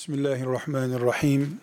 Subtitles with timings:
[0.00, 1.60] Bismillahirrahmanirrahim.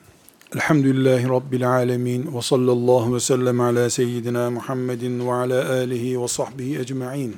[0.56, 2.36] Elhamdülillahi Rabbil alemin.
[2.36, 7.38] Ve sallallahu ve sellem ala seyyidina Muhammedin ve ala alihi ve sahbihi ecma'in.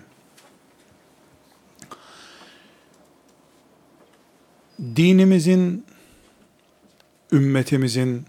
[4.79, 5.85] Dinimizin,
[7.31, 8.25] ümmetimizin,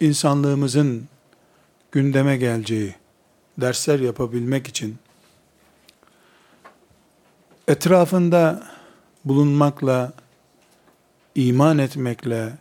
[0.00, 1.08] insanlığımızın
[1.92, 2.94] gündeme geleceği
[3.58, 4.96] dersler yapabilmek için
[7.68, 8.66] etrafında
[9.24, 10.12] bulunmakla
[11.34, 12.52] iman etmekle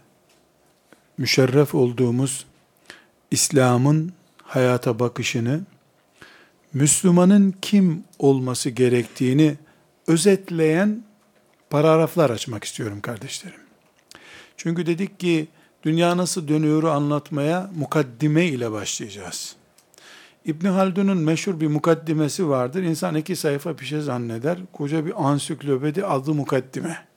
[1.17, 2.45] müşerref olduğumuz
[3.31, 5.61] İslam'ın hayata bakışını,
[6.73, 9.55] Müslümanın kim olması gerektiğini
[10.07, 11.03] özetleyen
[11.69, 13.59] paragraflar açmak istiyorum kardeşlerim.
[14.57, 15.47] Çünkü dedik ki
[15.83, 19.55] dünya nasıl dönüyoru anlatmaya mukaddime ile başlayacağız.
[20.45, 22.83] İbn Haldun'un meşhur bir mukaddimesi vardır.
[22.83, 24.57] İnsan iki sayfa bir şey zanneder.
[24.73, 27.12] Koca bir ansiklopedi adı mukaddime.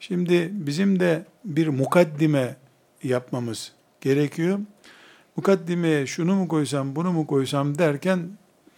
[0.00, 2.56] Şimdi bizim de bir mukaddime
[3.02, 4.58] yapmamız gerekiyor.
[5.36, 8.28] Mukaddimeye şunu mu koysam, bunu mu koysam derken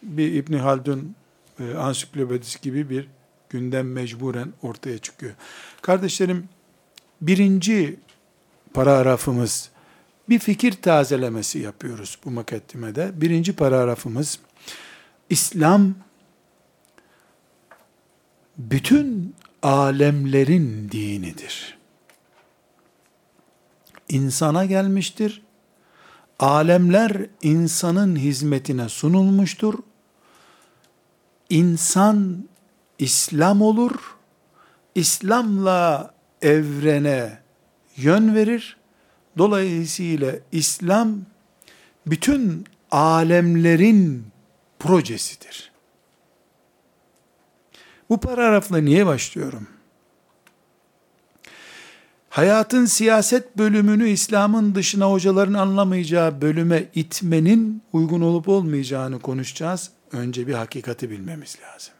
[0.03, 1.15] bir İbni Haldun
[1.61, 3.09] e, ansiklopedisi gibi bir
[3.51, 5.33] gündem mecburen ortaya çıkıyor.
[5.83, 6.49] Kardeşlerim,
[7.21, 7.97] birinci
[8.75, 9.71] paragrafımız,
[10.29, 13.11] bir fikir tazelemesi yapıyoruz bu mukaddimede.
[13.15, 14.39] Birinci paragrafımız,
[15.31, 15.95] İslam,
[18.59, 21.79] bütün alemlerin dinidir.
[24.09, 25.43] İnsana gelmiştir.
[26.39, 29.75] Alemler insanın hizmetine sunulmuştur.
[31.51, 32.49] İnsan
[32.99, 34.17] İslam olur.
[34.95, 37.39] İslam'la evrene
[37.97, 38.77] yön verir.
[39.39, 41.19] Dolayısıyla İslam
[42.07, 44.27] bütün alemlerin
[44.79, 45.73] projesidir.
[48.11, 49.67] Bu paragrafla niye başlıyorum?
[52.31, 59.91] Hayatın siyaset bölümünü İslam'ın dışına hocaların anlamayacağı bölüme itmenin uygun olup olmayacağını konuşacağız.
[60.13, 61.95] Önce bir hakikati bilmemiz lazım.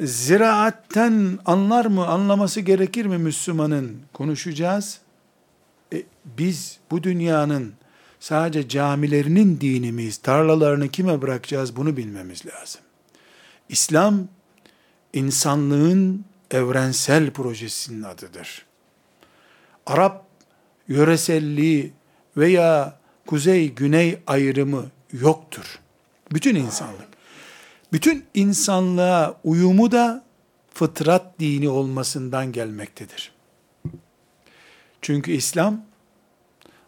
[0.00, 4.98] Ziraatten anlar mı, anlaması gerekir mi Müslümanın konuşacağız.
[5.92, 7.72] E, biz bu dünyanın
[8.20, 12.80] sadece camilerinin dini miyiz, tarlalarını kime bırakacağız bunu bilmemiz lazım.
[13.72, 14.28] İslam,
[15.12, 18.66] insanlığın evrensel projesinin adıdır.
[19.86, 20.26] Arap
[20.88, 21.92] yöreselliği
[22.36, 25.80] veya kuzey-güney ayrımı yoktur.
[26.32, 27.08] Bütün insanlık.
[27.92, 30.24] Bütün insanlığa uyumu da
[30.74, 33.32] fıtrat dini olmasından gelmektedir.
[35.02, 35.84] Çünkü İslam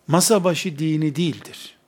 [0.06, 1.78] masa başı dini değildir.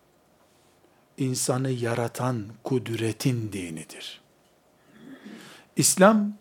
[1.19, 4.26] İnsanı yaratan kudretin dinidir.
[5.77, 6.33] İslam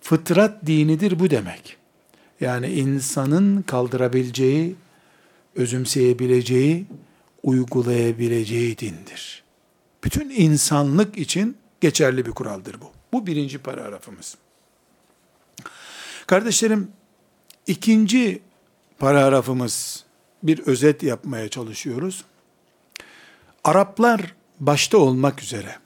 [0.00, 1.76] fıtrat dinidir bu demek.
[2.40, 4.76] Yani insanın kaldırabileceği,
[5.54, 6.86] özümseyebileceği,
[7.42, 9.42] uygulayabileceği dindir.
[10.04, 12.90] Bütün insanlık için geçerli bir kuraldır bu.
[13.12, 14.36] Bu birinci paragrafımız.
[16.26, 16.90] Kardeşlerim,
[17.66, 18.42] ikinci
[18.98, 20.04] paragrafımız
[20.42, 22.24] bir özet yapmaya çalışıyoruz.
[23.64, 25.76] Araplar başta olmak üzere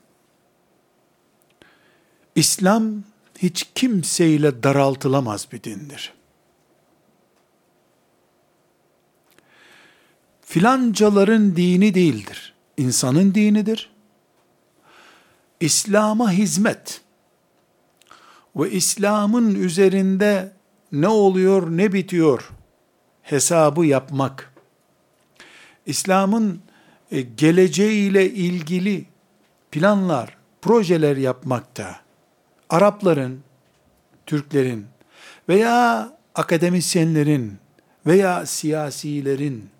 [2.34, 3.02] İslam
[3.38, 6.12] hiç kimseyle daraltılamaz bir dindir.
[10.42, 12.54] Filancaların dini değildir.
[12.76, 13.90] İnsanın dinidir.
[15.60, 17.00] İslam'a hizmet
[18.56, 20.52] ve İslam'ın üzerinde
[20.92, 22.50] ne oluyor ne bitiyor
[23.24, 24.52] hesabı yapmak,
[25.86, 26.60] İslam'ın
[27.10, 29.04] e, geleceğiyle ilgili
[29.72, 32.03] planlar, projeler yapmakta,
[32.70, 33.40] Arapların,
[34.26, 34.86] Türklerin
[35.48, 37.58] veya akademisyenlerin
[38.06, 39.70] veya siyasilerin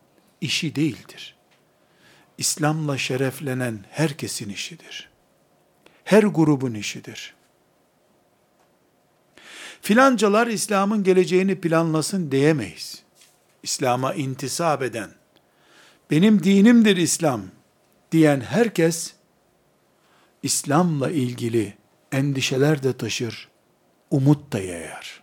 [0.40, 1.36] işi değildir.
[2.38, 5.08] İslam'la şereflenen herkesin işidir.
[6.04, 7.34] Her grubun işidir.
[9.82, 13.02] Filancalar İslam'ın geleceğini planlasın diyemeyiz.
[13.62, 15.10] İslam'a intisap eden,
[16.10, 17.42] benim dinimdir İslam
[18.12, 19.12] diyen herkes,
[20.42, 21.74] İslam'la ilgili
[22.14, 23.48] endişeler de taşır,
[24.10, 25.22] umut da yayar.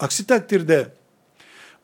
[0.00, 0.92] Aksi takdirde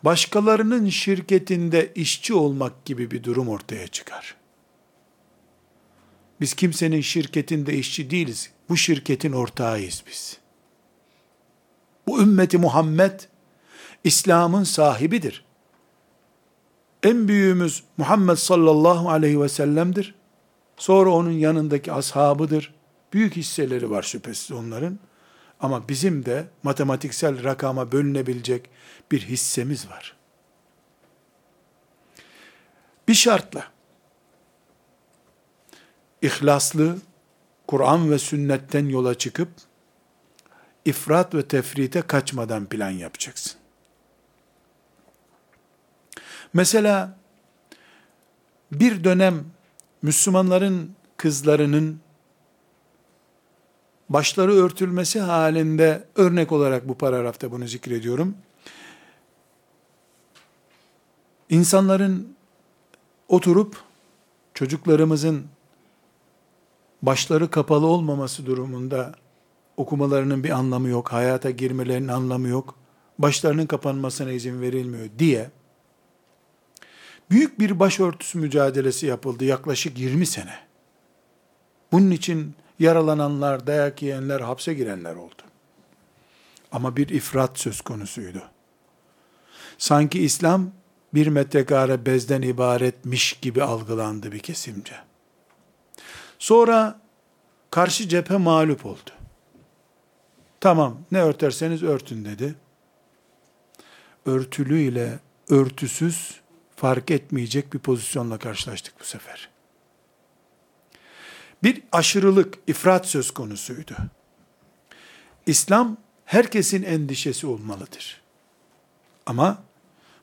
[0.02, 4.36] başkalarının şirketinde işçi olmak gibi bir durum ortaya çıkar.
[6.40, 8.50] Biz kimsenin şirketinde işçi değiliz.
[8.68, 10.38] Bu şirketin ortağıyız biz.
[12.06, 13.20] Bu ümmeti Muhammed
[14.04, 15.44] İslam'ın sahibidir.
[17.02, 20.14] En büyüğümüz Muhammed sallallahu aleyhi ve sellem'dir.
[20.76, 22.74] Sonra onun yanındaki ashabıdır.
[23.14, 24.98] Büyük hisseleri var şüphesiz onların.
[25.60, 28.70] Ama bizim de matematiksel rakama bölünebilecek
[29.10, 30.16] bir hissemiz var.
[33.08, 33.64] Bir şartla,
[36.22, 36.98] ihlaslı,
[37.66, 39.48] Kur'an ve sünnetten yola çıkıp,
[40.84, 43.52] ifrat ve tefrite kaçmadan plan yapacaksın.
[46.52, 47.18] Mesela,
[48.72, 49.44] bir dönem
[50.02, 52.00] Müslümanların kızlarının
[54.08, 58.34] başları örtülmesi halinde örnek olarak bu paragrafta bunu zikrediyorum.
[61.50, 62.34] İnsanların
[63.28, 63.76] oturup
[64.54, 65.44] çocuklarımızın
[67.02, 69.14] başları kapalı olmaması durumunda
[69.76, 72.74] okumalarının bir anlamı yok, hayata girmelerinin anlamı yok,
[73.18, 75.50] başlarının kapanmasına izin verilmiyor diye
[77.30, 80.54] büyük bir başörtüsü mücadelesi yapıldı yaklaşık 20 sene.
[81.92, 85.42] Bunun için yaralananlar, dayak yiyenler, hapse girenler oldu.
[86.72, 88.42] Ama bir ifrat söz konusuydu.
[89.78, 90.70] Sanki İslam
[91.14, 94.94] bir metrekare bezden ibaretmiş gibi algılandı bir kesimce.
[96.38, 97.00] Sonra
[97.70, 99.10] karşı cephe mağlup oldu.
[100.60, 102.54] Tamam ne örterseniz örtün dedi.
[104.26, 105.18] Örtülü ile
[105.48, 106.40] örtüsüz
[106.76, 109.53] fark etmeyecek bir pozisyonla karşılaştık bu sefer.
[111.64, 113.94] Bir aşırılık, ifrat söz konusuydu.
[115.46, 118.20] İslam herkesin endişesi olmalıdır.
[119.26, 119.62] Ama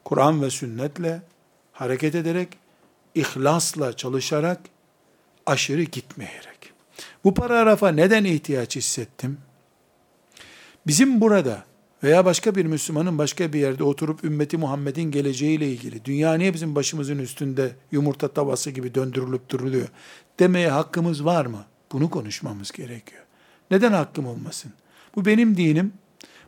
[0.05, 1.21] Kur'an ve sünnetle
[1.71, 2.47] hareket ederek,
[3.15, 4.59] ihlasla çalışarak,
[5.45, 6.73] aşırı gitmeyerek.
[7.23, 9.37] Bu paragrafa neden ihtiyaç hissettim?
[10.87, 11.63] Bizim burada
[12.03, 16.75] veya başka bir Müslümanın başka bir yerde oturup ümmeti Muhammed'in geleceğiyle ilgili, dünya niye bizim
[16.75, 19.87] başımızın üstünde yumurta tavası gibi döndürülüp duruluyor
[20.41, 21.65] demeye hakkımız var mı?
[21.91, 23.23] Bunu konuşmamız gerekiyor.
[23.71, 24.71] Neden hakkım olmasın?
[25.15, 25.93] Bu benim dinim.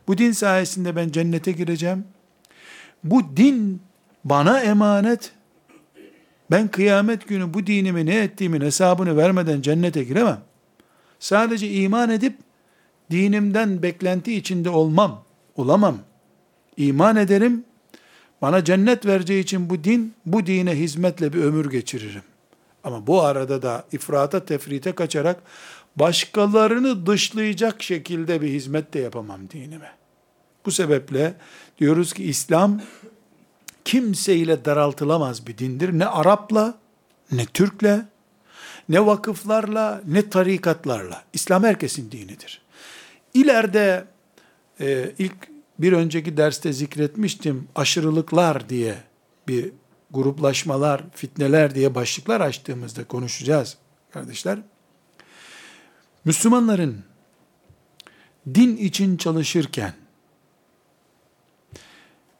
[0.08, 2.04] Bu din sayesinde ben cennete gireceğim.
[3.04, 3.82] Bu din
[4.24, 5.32] bana emanet.
[6.50, 10.40] Ben kıyamet günü bu dinimi ne ettiğimin hesabını vermeden cennete giremem.
[11.18, 12.38] Sadece iman edip
[13.10, 15.24] dinimden beklenti içinde olmam,
[15.56, 15.98] olamam.
[16.76, 17.64] İman ederim,
[18.42, 22.22] bana cennet vereceği için bu din, bu dine hizmetle bir ömür geçiririm.
[22.84, 25.42] Ama bu arada da ifrata tefrite kaçarak
[25.96, 29.92] başkalarını dışlayacak şekilde bir hizmet de yapamam dinime.
[30.66, 31.34] Bu sebeple
[31.78, 32.80] diyoruz ki İslam
[33.84, 35.98] kimseyle daraltılamaz bir dindir.
[35.98, 36.74] Ne Arap'la,
[37.32, 38.04] ne Türk'le,
[38.88, 41.24] ne vakıflarla, ne tarikatlarla.
[41.32, 42.62] İslam herkesin dinidir.
[43.34, 44.04] İleride
[44.80, 45.34] e, ilk
[45.78, 48.94] bir önceki derste zikretmiştim aşırılıklar diye
[49.48, 49.72] bir
[50.14, 53.76] gruplaşmalar, fitneler diye başlıklar açtığımızda konuşacağız
[54.10, 54.58] kardeşler.
[56.24, 57.04] Müslümanların
[58.54, 59.94] din için çalışırken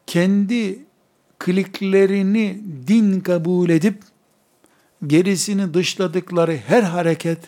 [0.06, 0.84] kendi
[1.38, 4.02] kliklerini din kabul edip
[5.06, 7.38] gerisini dışladıkları her hareket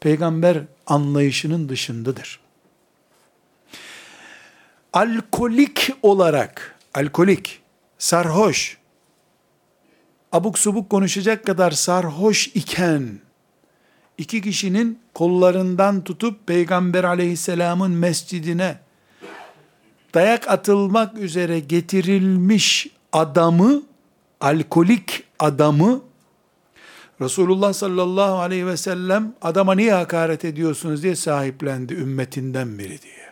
[0.00, 2.40] peygamber anlayışının dışındadır.
[4.92, 7.62] Alkolik olarak, alkolik,
[7.98, 8.78] sarhoş,
[10.32, 13.18] abuk subuk konuşacak kadar sarhoş iken,
[14.18, 18.78] iki kişinin kollarından tutup Peygamber aleyhisselamın mescidine
[20.14, 23.82] dayak atılmak üzere getirilmiş adamı,
[24.40, 26.02] alkolik adamı,
[27.20, 33.26] Resulullah sallallahu aleyhi ve sellem adama niye hakaret ediyorsunuz diye sahiplendi ümmetinden biri diye.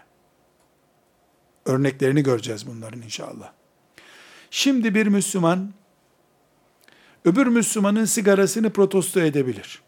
[1.66, 3.52] Örneklerini göreceğiz bunların inşallah.
[4.50, 5.73] Şimdi bir Müslüman
[7.25, 9.83] öbür Müslümanın sigarasını protesto edebilir.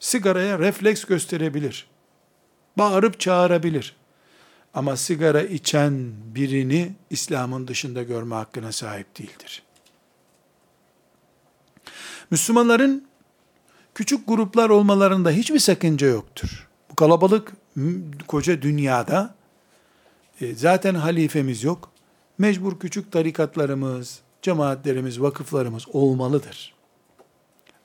[0.00, 1.86] Sigaraya refleks gösterebilir.
[2.78, 3.96] Bağırıp çağırabilir.
[4.74, 9.62] Ama sigara içen birini İslam'ın dışında görme hakkına sahip değildir.
[12.30, 13.06] Müslümanların
[13.94, 16.68] küçük gruplar olmalarında hiçbir sakınca yoktur.
[16.90, 17.52] Bu kalabalık
[18.28, 19.34] koca dünyada
[20.40, 21.90] e, zaten halifemiz yok.
[22.38, 26.74] Mecbur küçük tarikatlarımız, cemaatlerimiz, vakıflarımız olmalıdır.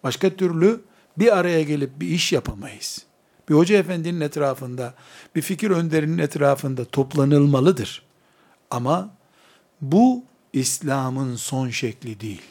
[0.04, 0.82] Başka türlü
[1.18, 3.06] bir araya gelip bir iş yapamayız.
[3.50, 4.94] Bir hoca efendinin etrafında,
[5.36, 8.04] bir fikir önderinin etrafında toplanılmalıdır.
[8.72, 9.10] Ama
[9.82, 10.24] bu
[10.54, 12.42] İslam'ın son şekli değil.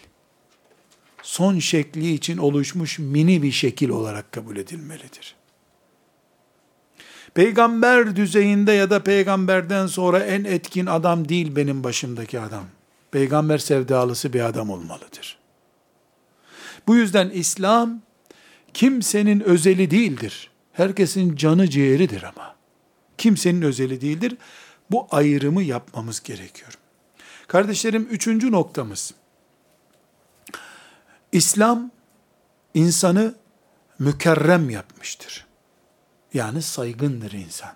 [1.22, 5.34] Son şekli için oluşmuş mini bir şekil olarak kabul edilmelidir.
[7.34, 12.64] Peygamber düzeyinde ya da peygamberden sonra en etkin adam değil benim başımdaki adam
[13.10, 15.38] peygamber sevdalısı bir adam olmalıdır.
[16.86, 18.00] Bu yüzden İslam
[18.74, 20.50] kimsenin özeli değildir.
[20.72, 22.56] Herkesin canı ciğeridir ama.
[23.18, 24.36] kimsenin özeli değildir.
[24.90, 26.78] Bu ayrımı yapmamız gerekiyor.
[27.46, 29.14] Kardeşlerim üçüncü noktamız.
[31.32, 31.90] İslam
[32.74, 33.34] insanı
[33.98, 35.46] mükerrem yapmıştır.
[36.34, 37.70] Yani saygındır insan.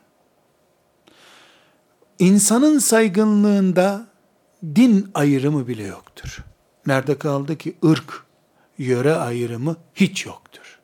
[2.19, 4.07] İnsanın saygınlığında
[4.65, 6.45] din ayrımı bile yoktur.
[6.87, 8.27] Nerede kaldı ki ırk,
[8.79, 10.81] yöre ayrımı hiç yoktur.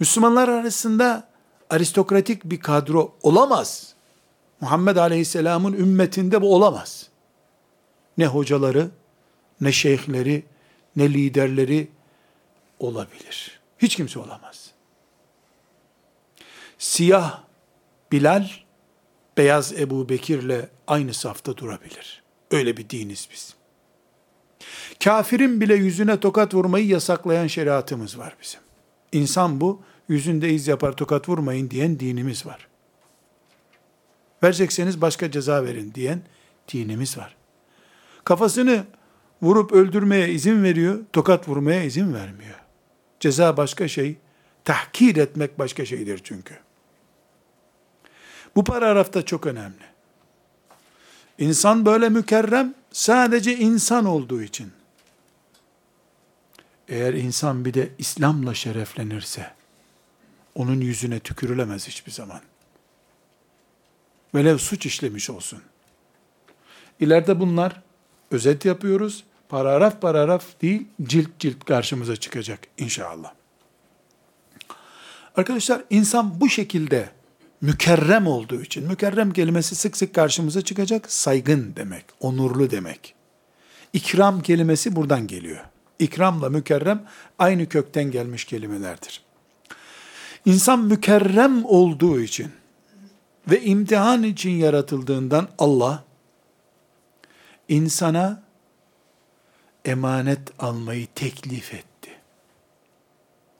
[0.00, 1.28] Müslümanlar arasında
[1.70, 3.94] aristokratik bir kadro olamaz.
[4.60, 7.08] Muhammed Aleyhisselam'ın ümmetinde bu olamaz.
[8.18, 8.90] Ne hocaları,
[9.60, 10.44] ne şeyhleri,
[10.96, 11.88] ne liderleri
[12.78, 13.60] olabilir.
[13.78, 14.70] Hiç kimse olamaz.
[16.78, 17.42] Siyah
[18.12, 18.48] Bilal,
[19.38, 22.22] beyaz Ebu Bekir'le aynı safta durabilir.
[22.50, 23.54] Öyle bir diniz biz.
[25.04, 28.60] Kafirin bile yüzüne tokat vurmayı yasaklayan şeriatımız var bizim.
[29.12, 32.68] İnsan bu, yüzünde iz yapar tokat vurmayın diyen dinimiz var.
[34.42, 36.22] Verecekseniz başka ceza verin diyen
[36.72, 37.36] dinimiz var.
[38.24, 38.84] Kafasını
[39.42, 42.60] vurup öldürmeye izin veriyor, tokat vurmaya izin vermiyor.
[43.20, 44.16] Ceza başka şey,
[44.64, 46.54] tahkir etmek başka şeydir çünkü.
[48.56, 49.92] Bu paragraf da çok önemli.
[51.38, 54.72] İnsan böyle mükerrem sadece insan olduğu için.
[56.88, 59.50] Eğer insan bir de İslam'la şereflenirse,
[60.54, 62.40] onun yüzüne tükürülemez hiçbir zaman.
[64.34, 65.62] Velev suç işlemiş olsun.
[67.00, 67.82] İleride bunlar
[68.30, 69.24] özet yapıyoruz.
[69.48, 73.32] Paragraf paragraf değil, cilt cilt karşımıza çıkacak inşallah.
[75.36, 77.10] Arkadaşlar insan bu şekilde
[77.62, 83.14] mükerrem olduğu için, mükerrem kelimesi sık sık karşımıza çıkacak, saygın demek, onurlu demek.
[83.92, 85.64] İkram kelimesi buradan geliyor.
[85.98, 87.04] İkramla mükerrem
[87.38, 89.22] aynı kökten gelmiş kelimelerdir.
[90.44, 92.52] İnsan mükerrem olduğu için
[93.50, 96.04] ve imtihan için yaratıldığından Allah
[97.68, 98.42] insana
[99.84, 102.10] emanet almayı teklif etti.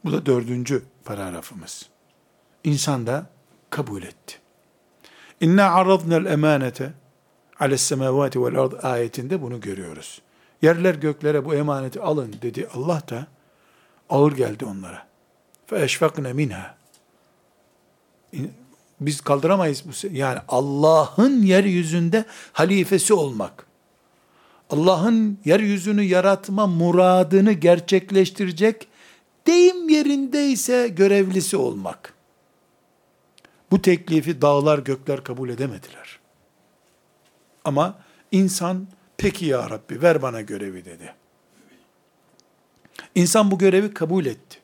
[0.05, 1.89] Bu da dördüncü paragrafımız.
[2.65, 3.27] İnsan da
[3.73, 4.39] kabul etti.
[5.41, 6.93] İnna arradna'l emanete
[7.61, 10.23] ales semavati vel ard ayetinde bunu görüyoruz.
[10.63, 13.27] Yerler göklere bu emaneti alın dedi Allah da
[14.11, 15.07] ağır geldi onlara.
[15.67, 16.77] Fe eşfakne minha.
[19.01, 20.17] Biz kaldıramayız bu.
[20.17, 23.67] Yani Allah'ın yeryüzünde halifesi olmak.
[24.71, 28.89] Allah'ın yeryüzünü yaratma muradını gerçekleştirecek
[29.47, 32.15] deyim yerindeyse görevlisi olmak.
[33.73, 36.19] Bu teklifi dağlar gökler kabul edemediler.
[37.65, 37.99] Ama
[38.33, 38.87] insan
[39.17, 41.15] peki ya Rabbi ver bana görevi dedi.
[43.15, 44.59] İnsan bu görevi kabul etti.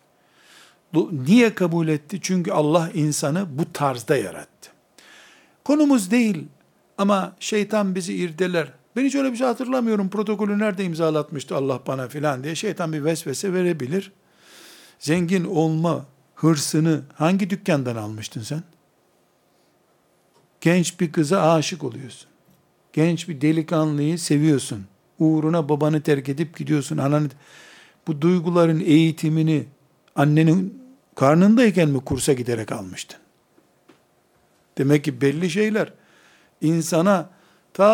[1.13, 2.19] Niye kabul etti?
[2.23, 4.71] Çünkü Allah insanı bu tarzda yarattı.
[5.65, 6.45] Konumuz değil
[6.99, 8.73] ama şeytan bizi irdeler.
[8.97, 10.11] Ben hiç öyle bir şey hatırlamıyorum.
[10.11, 14.13] Protokolü nerede imzalatmıştı Allah bana filan diye şeytan bir vesvese verebilir.
[14.99, 18.63] Zengin olma hırsını hangi dükkandan almıştın sen?
[20.61, 22.29] Genç bir kıza aşık oluyorsun.
[22.93, 24.85] Genç bir delikanlıyı seviyorsun.
[25.19, 26.99] Uğruna babanı terk edip gidiyorsun.
[26.99, 27.29] Ananı
[28.07, 29.65] bu duyguların eğitimini
[30.17, 30.83] annenin
[31.15, 33.19] karnındayken mi kursa giderek almıştın?
[34.79, 35.93] Demek ki belli şeyler
[36.61, 37.31] insana
[37.75, 37.87] ta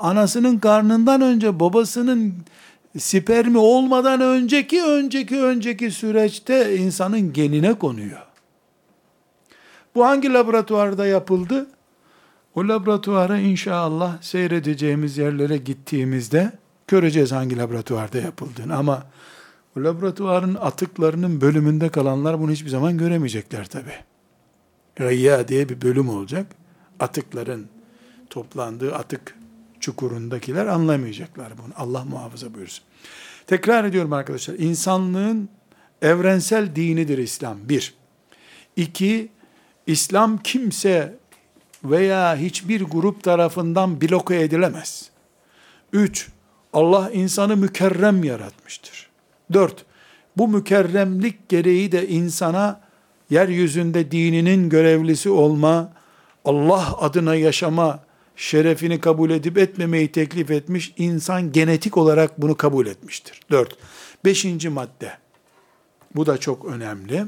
[0.00, 2.34] anasının karnından önce babasının
[2.98, 8.31] spermi olmadan önceki önceki önceki süreçte insanın genine konuyor.
[9.94, 11.66] Bu hangi laboratuvarda yapıldı?
[12.54, 16.52] O laboratuvara inşallah seyredeceğimiz yerlere gittiğimizde
[16.88, 18.76] göreceğiz hangi laboratuvarda yapıldığını.
[18.76, 19.06] Ama
[19.76, 23.92] o laboratuvarın atıklarının bölümünde kalanlar bunu hiçbir zaman göremeyecekler tabi.
[25.00, 26.46] Rayya diye bir bölüm olacak.
[27.00, 27.66] Atıkların
[28.30, 29.36] toplandığı atık
[29.80, 31.72] çukurundakiler anlamayacaklar bunu.
[31.76, 32.84] Allah muhafaza buyursun.
[33.46, 34.54] Tekrar ediyorum arkadaşlar.
[34.54, 35.48] İnsanlığın
[36.02, 37.68] evrensel dinidir İslam.
[37.68, 37.94] Bir.
[38.76, 39.28] İki,
[39.86, 41.18] İslam kimse
[41.84, 45.10] veya hiçbir grup tarafından bloke edilemez.
[45.92, 46.28] Üç,
[46.72, 49.10] Allah insanı mükerrem yaratmıştır.
[49.52, 49.84] Dört,
[50.36, 52.80] bu mükerremlik gereği de insana
[53.30, 55.92] yeryüzünde dininin görevlisi olma,
[56.44, 58.00] Allah adına yaşama
[58.36, 63.40] şerefini kabul edip etmemeyi teklif etmiş, insan genetik olarak bunu kabul etmiştir.
[63.50, 63.76] Dört.
[64.24, 65.12] Beşinci madde.
[66.16, 67.24] Bu da çok önemli.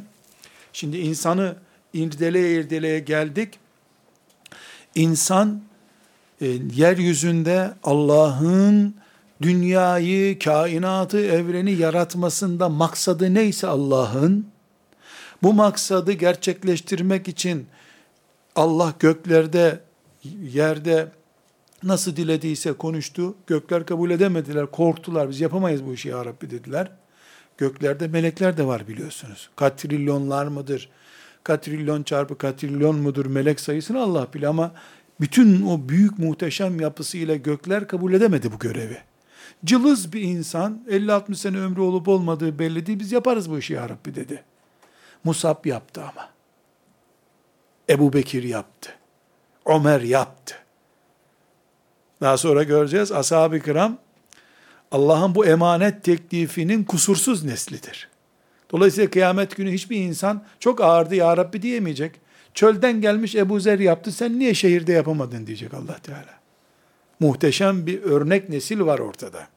[0.73, 1.57] Şimdi insanı
[1.95, 3.59] irdeleye irdeleye geldik.
[4.95, 5.63] İnsan
[6.41, 8.95] e, yeryüzünde Allah'ın
[9.43, 14.47] dünyayı, kainatı, evreni yaratmasında maksadı neyse Allah'ın,
[15.43, 17.67] Bu maksadı gerçekleştirmek için
[18.57, 19.81] Allah göklerde,
[20.43, 21.09] yerde
[21.83, 23.35] nasıl dilediyse konuştu.
[23.47, 25.31] Gökler kabul edemediler, korktular.
[25.31, 26.91] Biz yapamayız bu işi ya Rabbi dediler.
[27.59, 29.51] Göklerde melekler de var biliyorsunuz.
[29.57, 30.89] Katrilyonlar mıdır?
[31.45, 34.73] Katrilyon çarpı katrilyon mudur melek sayısını Allah bilir ama
[35.21, 38.99] bütün o büyük muhteşem yapısıyla gökler kabul edemedi bu görevi.
[39.65, 43.89] Cılız bir insan 50-60 sene ömrü olup olmadığı belli değil biz yaparız bu işi ya
[43.89, 44.45] Rabbi dedi.
[45.25, 46.29] Musab yaptı ama.
[47.91, 48.91] Ebu Bekir yaptı.
[49.67, 50.55] Ömer yaptı.
[52.21, 53.99] Daha sonra göreceğiz ashab-ı kiram
[54.91, 58.09] Allah'ın bu emanet teklifinin kusursuz neslidir.
[58.71, 62.21] Dolayısıyla kıyamet günü hiçbir insan çok ağırdı ya Rabbi diyemeyecek.
[62.55, 66.35] Çölden gelmiş Ebu Zer yaptı sen niye şehirde yapamadın diyecek Allah Teala.
[67.21, 69.49] Muhteşem bir örnek nesil var ortada.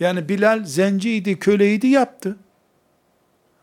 [0.00, 2.36] Yani Bilal zenciydi, köleydi yaptı.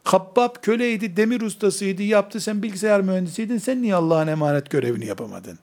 [0.03, 2.39] Habbab köleydi, demir ustasıydı yaptı.
[2.41, 5.59] Sen bilgisayar mühendisiydin, sen niye Allah'ın emanet görevini yapamadın?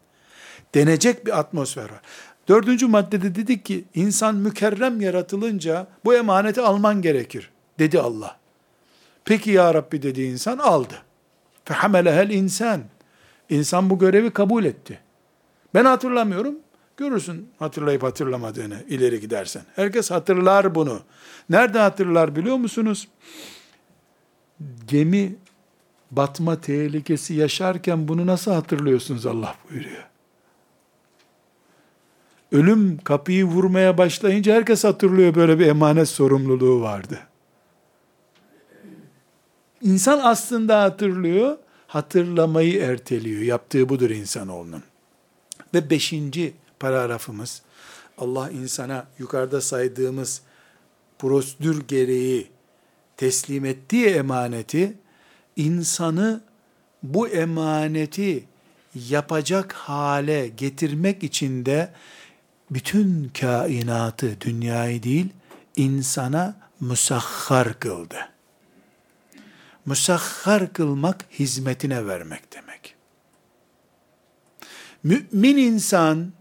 [0.75, 2.01] Denecek bir atmosfer var.
[2.49, 8.42] Dördüncü maddede dedik ki, insan mükerrem yaratılınca bu emaneti alman gerekir, dedi Allah.
[9.25, 10.95] Peki ya Rabbi dedi insan, aldı.
[11.65, 12.83] Fehamelehel insan.
[13.49, 14.99] İnsan bu görevi kabul etti.
[15.75, 16.55] Ben hatırlamıyorum,
[16.97, 19.63] görürsün hatırlayıp hatırlamadığını ileri gidersen.
[19.77, 21.01] Herkes hatırlar bunu.
[21.51, 23.09] Nerede hatırlar biliyor musunuz?
[24.87, 25.37] Gemi
[26.11, 30.07] batma tehlikesi yaşarken bunu nasıl hatırlıyorsunuz Allah buyuruyor.
[32.53, 37.19] Ölüm kapıyı vurmaya başlayınca herkes hatırlıyor böyle bir emanet sorumluluğu vardı.
[39.83, 43.43] İnsan aslında hatırlıyor, hatırlamayı erteliyor.
[43.43, 44.83] Yaptığı budur insanoğlunun.
[45.75, 47.63] Ve beşinci paragrafımız,
[48.19, 50.43] Allah insana yukarıda saydığımız
[51.19, 52.49] prosedür gereği
[53.17, 54.95] teslim ettiği emaneti,
[55.57, 56.41] insanı
[57.03, 58.45] bu emaneti
[59.09, 61.93] yapacak hale getirmek için de
[62.71, 65.29] bütün kainatı, dünyayı değil,
[65.77, 68.32] insana musahhar kıldı.
[69.87, 72.95] Musahhar kılmak, hizmetine vermek demek.
[75.03, 76.33] Mümin insan,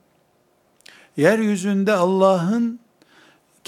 [1.18, 2.80] yeryüzünde Allah'ın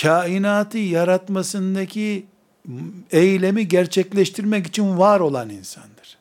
[0.02, 2.26] kainatı yaratmasındaki
[3.12, 6.18] eylemi gerçekleştirmek için var olan insandır.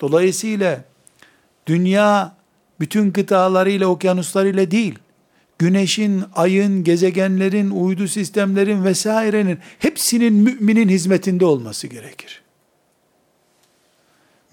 [0.00, 0.84] Dolayısıyla
[1.66, 2.36] dünya
[2.80, 4.98] bütün kıtalarıyla, okyanuslarıyla değil,
[5.58, 12.45] güneşin, ayın, gezegenlerin, uydu sistemlerin vesairenin hepsinin müminin hizmetinde olması gerekir.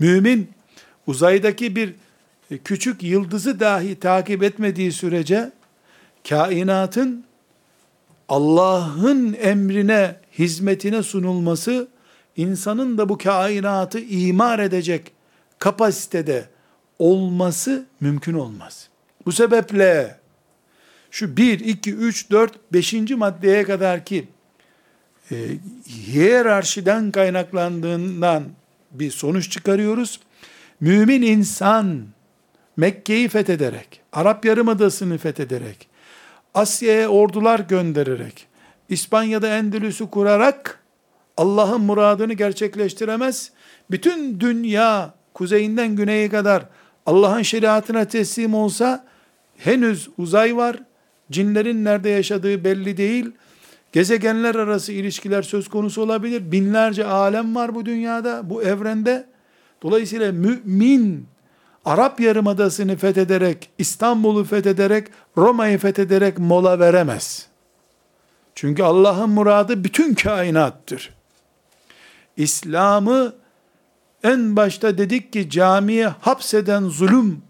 [0.04, 0.52] Mümin
[1.08, 1.94] uzaydaki bir
[2.63, 5.52] küçük yıldızı dahi takip etmediği sürece
[6.30, 7.26] kainatın
[8.30, 11.88] Allah'ın emrine, hizmetine sunulması
[12.38, 15.12] insanın da bu kainatı imar edecek
[15.60, 16.46] kapasitede
[17.00, 18.89] olması mümkün olmaz.
[19.26, 20.20] Bu sebeple
[21.12, 22.94] şu 1, 2, 3, 4, 5.
[22.94, 24.28] maddeye kadar ki
[25.32, 25.36] e,
[25.88, 28.44] hiyerarşiden kaynaklandığından
[28.93, 30.19] bir sonuç çıkarıyoruz.
[30.79, 32.06] Mümin insan
[32.77, 35.88] Mekke'yi fethederek, Arap Yarımadası'nı fethederek,
[36.53, 38.47] Asya'ya ordular göndererek,
[38.89, 40.84] İspanya'da Endülüs'ü kurarak
[41.38, 43.51] Allah'ın muradını gerçekleştiremez.
[43.91, 46.65] Bütün dünya kuzeyinden güneye kadar
[47.06, 49.06] Allah'ın şeriatına teslim olsa
[49.58, 50.77] henüz uzay var.
[51.32, 53.32] Cinlerin nerede yaşadığı belli değil.
[53.93, 56.51] Gezegenler arası ilişkiler söz konusu olabilir.
[56.51, 59.25] Binlerce alem var bu dünyada, bu evrende.
[59.82, 61.27] Dolayısıyla mümin
[61.86, 67.47] Arap Yarımadası'nı fethederek, İstanbul'u fethederek, Roma'yı fethederek mola veremez.
[68.56, 71.13] Çünkü Allah'ın muradı bütün kainattır.
[72.38, 73.34] İslam'ı
[74.23, 77.41] en başta dedik ki camiye hapseden zulüm,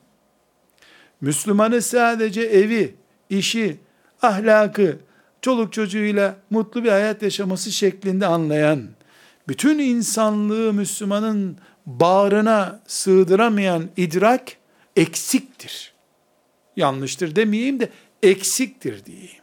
[1.21, 2.95] Müslümanı sadece evi,
[3.29, 3.79] işi,
[4.21, 4.97] ahlakı,
[5.43, 8.88] çoluk çocuğuyla mutlu bir hayat yaşaması şeklinde anlayan,
[9.47, 14.51] bütün insanlığı Müslümanın bağrına sığdıramayan idrak
[14.95, 15.93] eksiktir.
[16.75, 17.89] Yanlıştır demeyeyim de
[18.23, 19.41] eksiktir diyeyim.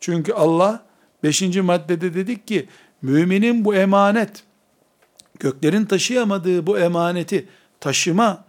[0.00, 0.86] Çünkü Allah
[1.22, 1.42] 5.
[1.42, 2.68] maddede dedik ki
[3.02, 4.42] müminin bu emanet
[5.38, 7.48] göklerin taşıyamadığı bu emaneti
[7.80, 8.44] taşıma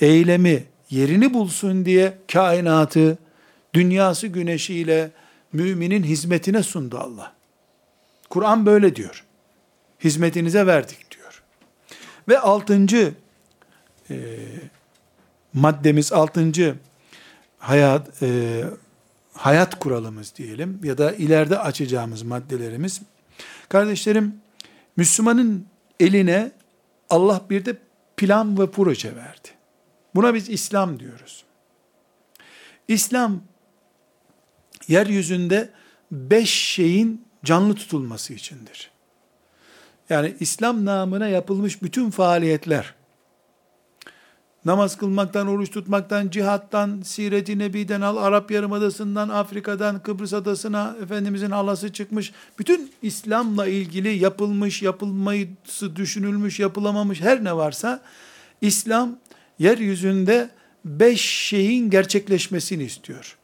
[0.00, 3.18] eylemi yerini bulsun diye kainatı
[3.74, 5.10] dünyası güneşiyle
[5.52, 7.32] müminin hizmetine sundu Allah.
[8.30, 9.24] Kur'an böyle diyor.
[10.04, 11.42] Hizmetinize verdik diyor.
[12.28, 13.14] Ve altıncı
[14.10, 14.16] e,
[15.54, 16.74] maddemiz, altıncı
[17.58, 18.64] hayat e,
[19.32, 23.02] hayat kuralımız diyelim ya da ileride açacağımız maddelerimiz.
[23.68, 24.34] Kardeşlerim,
[24.96, 25.66] Müslümanın
[26.00, 26.52] eline
[27.10, 27.76] Allah bir de
[28.16, 29.48] plan ve proje verdi.
[30.14, 31.44] Buna biz İslam diyoruz.
[32.88, 33.40] İslam
[34.90, 35.70] yeryüzünde
[36.12, 38.90] beş şeyin canlı tutulması içindir.
[40.08, 42.94] Yani İslam namına yapılmış bütün faaliyetler,
[44.64, 51.92] namaz kılmaktan, oruç tutmaktan, cihattan, siret-i nebiden al, Arap Yarımadası'ndan, Afrika'dan, Kıbrıs Adası'na Efendimizin halası
[51.92, 58.02] çıkmış, bütün İslam'la ilgili yapılmış, yapılması düşünülmüş, yapılamamış her ne varsa,
[58.60, 59.18] İslam
[59.58, 60.50] yeryüzünde
[60.84, 63.39] beş şeyin gerçekleşmesini istiyor.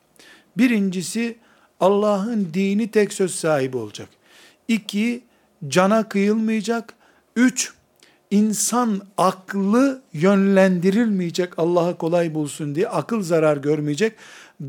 [0.59, 1.37] Birincisi,
[1.81, 4.09] Allah'ın dini tek söz sahibi olacak.
[4.69, 5.23] İki,
[5.69, 6.95] cana kıyılmayacak.
[7.37, 7.73] Üç,
[8.31, 14.17] insan aklı yönlendirilmeyecek Allah'a kolay bulsun diye akıl zarar görmeyecek.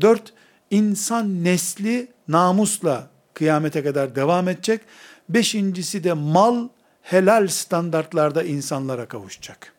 [0.00, 0.32] Dört,
[0.70, 4.80] insan nesli namusla kıyamete kadar devam edecek.
[5.28, 6.68] Beşincisi de mal
[7.02, 9.72] helal standartlarda insanlara kavuşacak.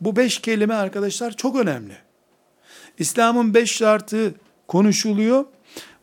[0.00, 1.96] Bu beş kelime arkadaşlar çok önemli.
[2.98, 4.34] İslam'ın beş şartı
[4.68, 5.44] konuşuluyor.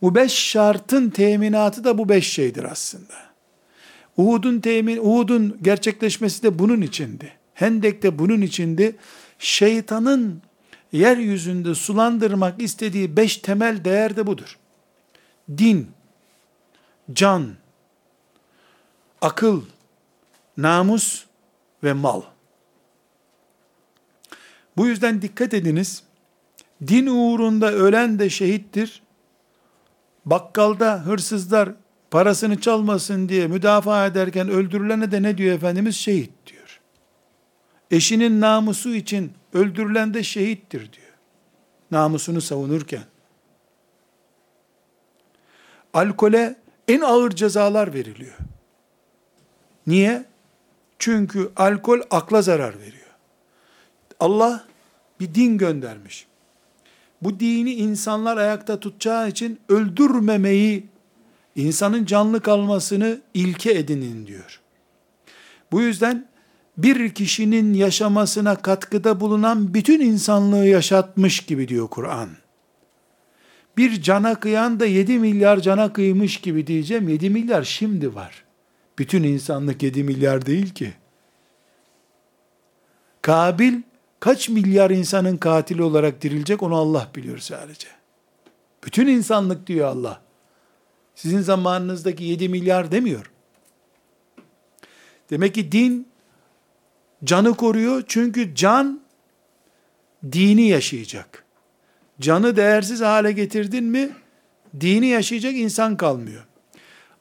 [0.01, 3.13] Bu beş şartın teminatı da bu beş şeydir aslında.
[4.17, 7.32] Uhud'un temin, Uhud'un gerçekleşmesi de bunun içindi.
[7.54, 8.95] Hendek de bunun içindi.
[9.39, 10.41] Şeytanın
[10.91, 14.58] yeryüzünde sulandırmak istediği beş temel değer de budur.
[15.58, 15.88] Din,
[17.13, 17.56] can,
[19.21, 19.62] akıl,
[20.58, 21.25] namus
[21.84, 22.21] ve mal.
[24.78, 26.04] Bu yüzden dikkat ediniz.
[26.88, 29.01] Din uğrunda ölen de şehittir.
[30.25, 31.69] Bakkalda hırsızlar
[32.11, 35.95] parasını çalmasın diye müdafaa ederken öldürülene de ne diyor Efendimiz?
[35.95, 36.81] Şehit diyor.
[37.91, 41.13] Eşinin namusu için öldürülen de şehittir diyor.
[41.91, 43.03] Namusunu savunurken.
[45.93, 46.55] Alkole
[46.88, 48.38] en ağır cezalar veriliyor.
[49.88, 50.25] Niye?
[50.99, 53.15] Çünkü alkol akla zarar veriyor.
[54.19, 54.65] Allah
[55.19, 56.27] bir din göndermiş.
[57.21, 60.86] Bu dini insanlar ayakta tutacağı için öldürmemeyi
[61.56, 64.62] insanın canlı kalmasını ilke edinin diyor.
[65.71, 66.28] Bu yüzden
[66.78, 72.30] bir kişinin yaşamasına katkıda bulunan bütün insanlığı yaşatmış gibi diyor Kur'an.
[73.78, 77.10] Bir cana kıyan da 7 milyar cana kıymış gibi diyeceğim.
[77.10, 78.43] 7 milyar şimdi var.
[78.99, 80.93] Bütün insanlık 7 milyar değil ki.
[83.21, 83.82] Kabil
[84.19, 87.88] kaç milyar insanın katili olarak dirilecek onu Allah biliyor sadece.
[88.84, 90.21] Bütün insanlık diyor Allah.
[91.15, 93.32] Sizin zamanınızdaki 7 milyar demiyor.
[95.30, 96.08] Demek ki din
[97.23, 99.01] canı koruyor çünkü can
[100.32, 101.45] dini yaşayacak.
[102.19, 104.10] Canı değersiz hale getirdin mi
[104.80, 106.45] dini yaşayacak insan kalmıyor.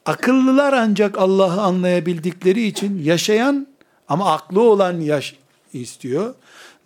[0.06, 3.66] Akıllılar ancak Allah'ı anlayabildikleri için yaşayan
[4.08, 5.36] ama aklı olan yaş
[5.72, 6.34] istiyor.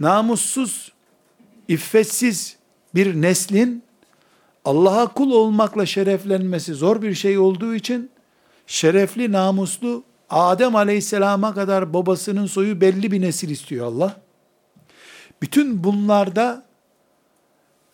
[0.01, 0.93] Namussuz,
[1.69, 2.57] iffetsiz
[2.95, 3.83] bir neslin
[4.65, 8.11] Allah'a kul olmakla şereflenmesi zor bir şey olduğu için
[8.67, 14.21] şerefli, namuslu Adem Aleyhisselam'a kadar babasının soyu belli bir nesil istiyor Allah.
[15.43, 16.65] Bütün bunlarda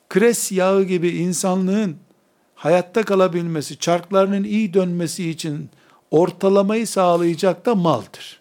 [0.09, 1.97] kres yağı gibi insanlığın
[2.55, 5.71] hayatta kalabilmesi, çarklarının iyi dönmesi için
[6.11, 8.40] ortalamayı sağlayacak da maldır.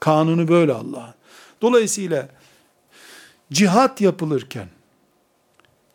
[0.00, 1.14] Kanunu böyle Allah'ın.
[1.62, 2.28] Dolayısıyla
[3.52, 4.68] cihat yapılırken,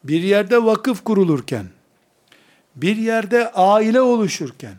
[0.04, 1.66] bir yerde vakıf kurulurken,
[2.76, 4.76] bir yerde aile oluşurken,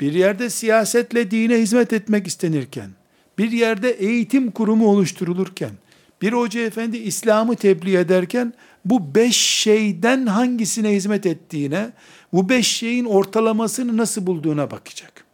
[0.00, 2.90] bir yerde siyasetle dine hizmet etmek istenirken,
[3.38, 5.70] bir yerde eğitim kurumu oluşturulurken,
[6.22, 8.52] bir hoca efendi İslam'ı tebliğ ederken,
[8.84, 11.92] bu beş şeyden hangisine hizmet ettiğine,
[12.32, 15.24] bu beş şeyin ortalamasını nasıl bulduğuna bakacak.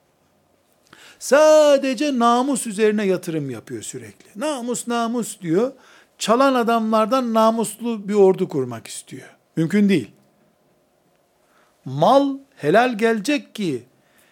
[1.19, 4.41] Sadece namus üzerine yatırım yapıyor sürekli.
[4.41, 5.73] Namus namus diyor
[6.23, 9.37] çalan adamlardan namuslu bir ordu kurmak istiyor.
[9.57, 10.11] Mümkün değil.
[11.85, 13.83] Mal helal gelecek ki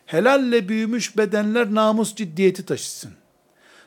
[0.06, 3.12] helalle büyümüş bedenler namus ciddiyeti taşısın.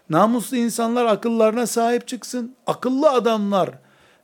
[0.10, 2.56] Namuslu insanlar akıllarına sahip çıksın.
[2.68, 3.70] Akıllı adamlar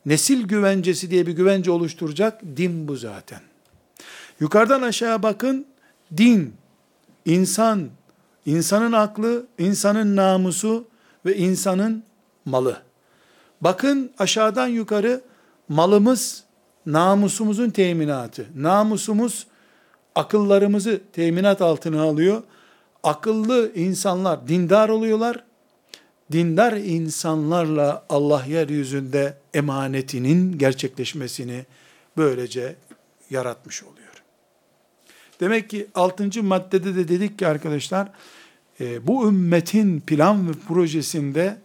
[0.05, 2.41] nesil güvencesi diye bir güvence oluşturacak.
[2.57, 3.41] Din bu zaten.
[4.39, 5.65] Yukarıdan aşağı bakın.
[6.17, 6.53] Din,
[7.25, 7.89] insan,
[8.45, 10.87] insanın aklı, insanın namusu
[11.25, 12.03] ve insanın
[12.45, 12.88] malı.
[13.61, 15.21] Bakın aşağıdan yukarı
[15.69, 16.43] malımız
[16.85, 18.47] namusumuzun teminatı.
[18.55, 19.47] Namusumuz
[20.15, 22.43] akıllarımızı teminat altına alıyor.
[23.03, 25.43] Akıllı insanlar dindar oluyorlar.
[26.31, 31.65] Dindar insanlarla Allah yeryüzünde emanetinin gerçekleşmesini
[32.17, 32.75] böylece
[33.29, 34.23] yaratmış oluyor.
[35.39, 38.09] Demek ki altıncı maddede de dedik ki arkadaşlar,
[38.79, 41.57] e, bu ümmetin plan ve projesinde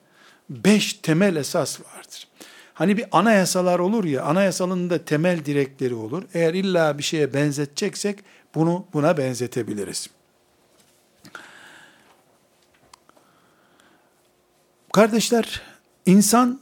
[0.50, 2.28] beş temel esas vardır.
[2.74, 6.22] Hani bir anayasalar olur ya, anayasalın da temel direkleri olur.
[6.34, 8.18] Eğer illa bir şeye benzeteceksek
[8.54, 10.08] bunu buna benzetebiliriz.
[14.92, 15.62] Kardeşler,
[16.06, 16.60] insan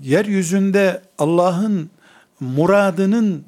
[0.00, 1.90] yeryüzünde Allah'ın
[2.40, 3.44] muradının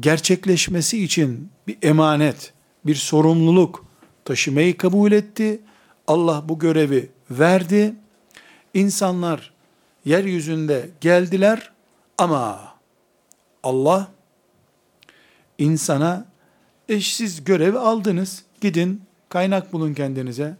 [0.00, 2.52] gerçekleşmesi için bir emanet,
[2.86, 3.84] bir sorumluluk
[4.24, 5.60] taşımayı kabul etti.
[6.06, 7.94] Allah bu görevi verdi.
[8.76, 9.52] İnsanlar
[10.04, 11.72] yeryüzünde geldiler
[12.18, 12.74] ama
[13.62, 14.08] Allah
[15.58, 16.26] insana
[16.88, 18.44] eşsiz görevi aldınız.
[18.60, 20.56] Gidin kaynak bulun kendinize.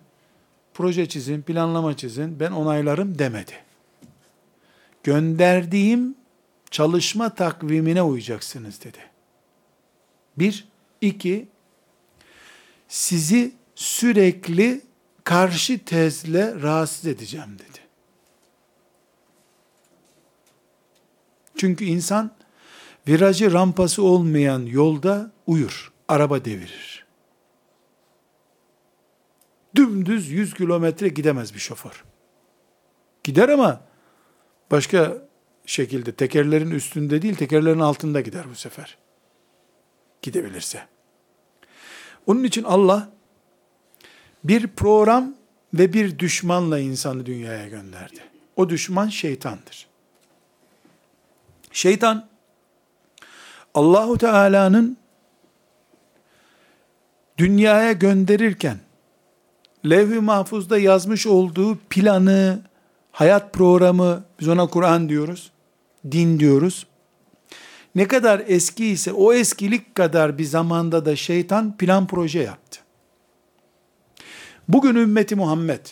[0.75, 2.41] Proje çizin, planlama çizin.
[2.41, 3.53] Ben onaylarım demedi.
[5.03, 6.15] Gönderdiğim
[6.71, 8.99] çalışma takvimine uyacaksınız dedi.
[10.39, 10.69] Bir,
[11.01, 11.49] iki,
[12.89, 14.81] sizi sürekli
[15.25, 17.76] karşı tezle rahatsız edeceğim dedi.
[21.57, 22.31] Çünkü insan
[23.09, 27.07] virajı rampası olmayan yolda uyur, araba devirir.
[29.77, 32.05] Dümdüz 100 kilometre gidemez bir şoför.
[33.25, 33.81] Gider ama
[34.71, 35.29] başka
[35.67, 38.99] şekilde tekerlerin üstünde değil tekerlerin altında gider bu sefer.
[40.23, 40.87] Gidebilirse.
[42.27, 43.11] Onun için Allah
[44.45, 45.35] bir program
[45.75, 48.21] ve bir düşmanla insanı dünyaya gönderdi.
[48.57, 49.87] O düşman şeytandır.
[51.77, 52.27] Şeytan
[53.75, 54.97] Allahu Teala'nın
[57.39, 58.79] dünyaya gönderirken
[59.91, 62.63] levh-i mahfuzda yazmış olduğu planı,
[63.13, 65.51] hayat programı, biz ona Kur'an diyoruz,
[66.11, 66.87] din diyoruz.
[67.95, 72.81] Ne kadar eski ise o eskilik kadar bir zamanda da şeytan plan proje yaptı.
[74.69, 75.87] Bugün ümmeti Muhammed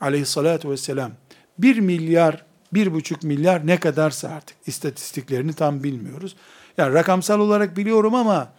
[0.00, 1.12] aleyhissalatü vesselam
[1.58, 6.36] 1 milyar, 1,5 milyar ne kadarsa artık istatistiklerini tam bilmiyoruz.
[6.78, 8.52] Yani rakamsal olarak biliyorum ama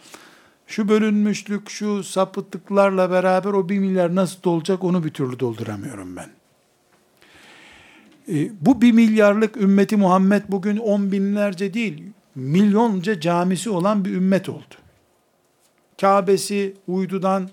[0.67, 6.29] şu bölünmüşlük, şu sapıtlıklarla beraber o 1 milyar nasıl dolacak onu bir türlü dolduramıyorum ben.
[8.29, 12.03] E, bu 1 milyarlık ümmeti Muhammed bugün on binlerce değil,
[12.35, 14.75] milyonca camisi olan bir ümmet oldu.
[16.01, 17.49] Kabe'si uydudan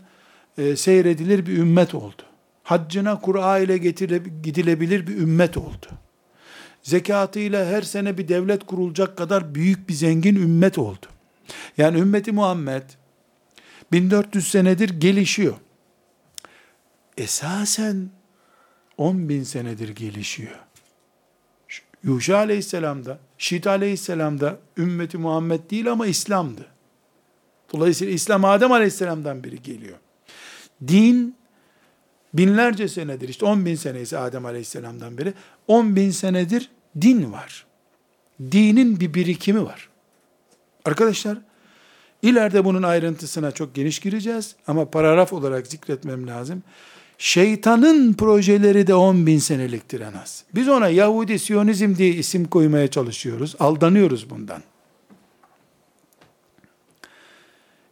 [0.58, 2.22] e, seyredilir bir ümmet oldu.
[2.62, 5.86] Haccına Kur'a ile getire, gidilebilir bir ümmet oldu.
[6.82, 11.06] Zekatıyla her sene bir devlet kurulacak kadar büyük bir zengin ümmet oldu.
[11.78, 12.82] Yani ümmeti Muhammed
[13.92, 15.54] 1400 senedir gelişiyor.
[17.16, 18.10] Esasen
[18.98, 20.58] 10 bin senedir gelişiyor.
[22.02, 26.66] Yuşa aleyhisselam da, Şit aleyhisselam da ümmeti Muhammed değil ama İslam'dı.
[27.72, 29.98] Dolayısıyla İslam Adem aleyhisselamdan biri geliyor.
[30.88, 31.36] Din
[32.34, 35.34] binlerce senedir, işte 10 bin sene Adem aleyhisselamdan beri,
[35.68, 37.66] 10 bin senedir din var.
[38.52, 39.88] Dinin bir birikimi var.
[40.84, 41.38] Arkadaşlar,
[42.22, 46.62] ileride bunun ayrıntısına çok geniş gireceğiz ama paragraf olarak zikretmem lazım.
[47.18, 50.44] Şeytanın projeleri de 10 bin seneliktir en az.
[50.54, 53.56] Biz ona Yahudi Siyonizm diye isim koymaya çalışıyoruz.
[53.58, 54.62] Aldanıyoruz bundan.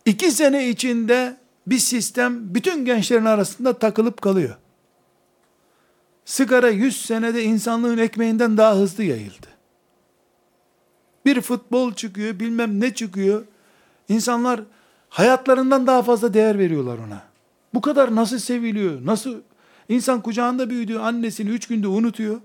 [0.05, 1.37] İki sene içinde
[1.71, 4.57] bir sistem bütün gençlerin arasında takılıp kalıyor.
[6.25, 9.47] Sigara 100 senede insanlığın ekmeğinden daha hızlı yayıldı.
[11.25, 13.45] Bir futbol çıkıyor, bilmem ne çıkıyor.
[14.09, 14.61] İnsanlar
[15.09, 17.23] hayatlarından daha fazla değer veriyorlar ona.
[17.75, 19.07] Bu kadar nasıl seviliyor?
[19.07, 19.41] Nasıl?
[19.89, 22.41] İnsan kucağında büyüdüğü annesini üç günde unutuyor.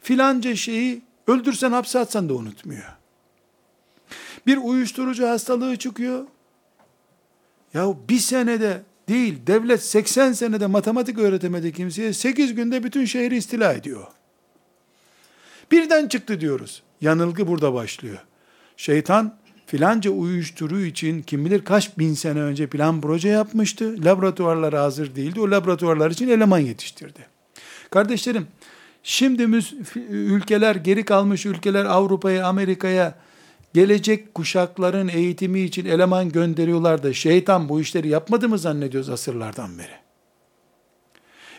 [0.00, 2.96] Filanca şeyi öldürsen hapse atsan da unutmuyor.
[4.46, 6.26] Bir uyuşturucu hastalığı çıkıyor.
[7.74, 13.72] Ya bir senede değil, devlet 80 senede matematik öğretemedi kimseye, 8 günde bütün şehri istila
[13.72, 14.06] ediyor.
[15.70, 16.82] Birden çıktı diyoruz.
[17.00, 18.18] Yanılgı burada başlıyor.
[18.76, 24.04] Şeytan filanca uyuşturuğu için kim bilir kaç bin sene önce plan proje yapmıştı.
[24.04, 25.40] Laboratuvarları hazır değildi.
[25.40, 27.26] O laboratuvarlar için eleman yetiştirdi.
[27.90, 28.46] Kardeşlerim,
[29.02, 29.48] şimdi
[30.08, 33.14] ülkeler, geri kalmış ülkeler Avrupa'ya, Amerika'ya
[33.74, 40.04] gelecek kuşakların eğitimi için eleman gönderiyorlar da şeytan bu işleri yapmadı mı zannediyoruz asırlardan beri?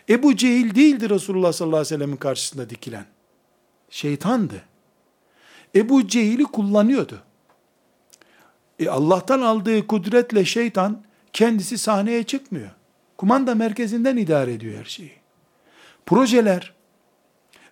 [0.08, 3.06] Ebu Cehil değildi Resulullah sallallahu aleyhi ve sellemin karşısında dikilen.
[3.90, 4.62] Şeytandı.
[5.74, 7.22] Ebu Cehil'i kullanıyordu.
[8.78, 11.02] E Allah'tan aldığı kudretle şeytan
[11.32, 12.70] kendisi sahneye çıkmıyor.
[13.18, 15.12] Kumanda merkezinden idare ediyor her şeyi.
[16.06, 16.74] Projeler,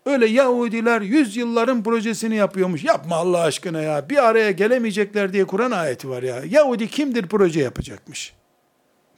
[0.06, 2.84] öyle Yahudiler yüzyılların projesini yapıyormuş.
[2.84, 4.10] Yapma Allah aşkına ya.
[4.10, 6.42] Bir araya gelemeyecekler diye Kur'an ayeti var ya.
[6.48, 8.32] Yahudi kimdir proje yapacakmış?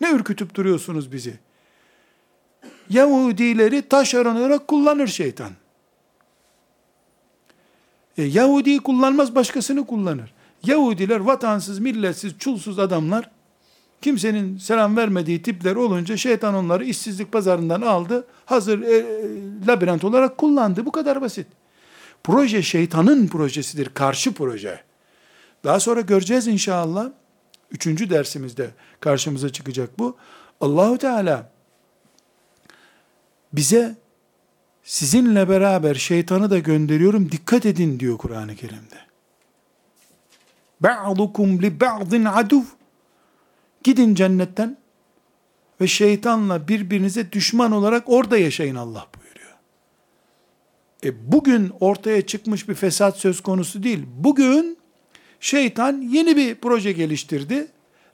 [0.00, 1.34] Ne ürkütüp duruyorsunuz bizi?
[2.90, 5.50] Yahudileri taşeron olarak kullanır şeytan.
[8.18, 10.34] E, Yahudi kullanmaz başkasını kullanır.
[10.64, 13.30] Yahudiler vatansız, milletsiz, çulsuz adamlar
[14.02, 18.26] kimsenin selam vermediği tipler olunca şeytan onları işsizlik pazarından aldı.
[18.44, 19.04] Hazır e,
[19.66, 20.86] labirent olarak kullandı.
[20.86, 21.46] Bu kadar basit.
[22.24, 23.88] Proje şeytanın projesidir.
[23.88, 24.80] Karşı proje.
[25.64, 27.10] Daha sonra göreceğiz inşallah.
[27.70, 30.16] Üçüncü dersimizde karşımıza çıkacak bu.
[30.60, 31.50] Allahu Teala
[33.52, 33.96] bize
[34.82, 38.96] sizinle beraber şeytanı da gönderiyorum dikkat edin diyor Kur'an-ı Kerim'de.
[40.80, 42.62] Ba'dukum li ba'din aduv.
[43.86, 44.76] Gidin cennetten
[45.80, 49.54] ve şeytanla birbirinize düşman olarak orada yaşayın Allah buyuruyor.
[51.04, 54.06] E bugün ortaya çıkmış bir fesat söz konusu değil.
[54.18, 54.78] Bugün
[55.40, 57.66] şeytan yeni bir proje geliştirdi.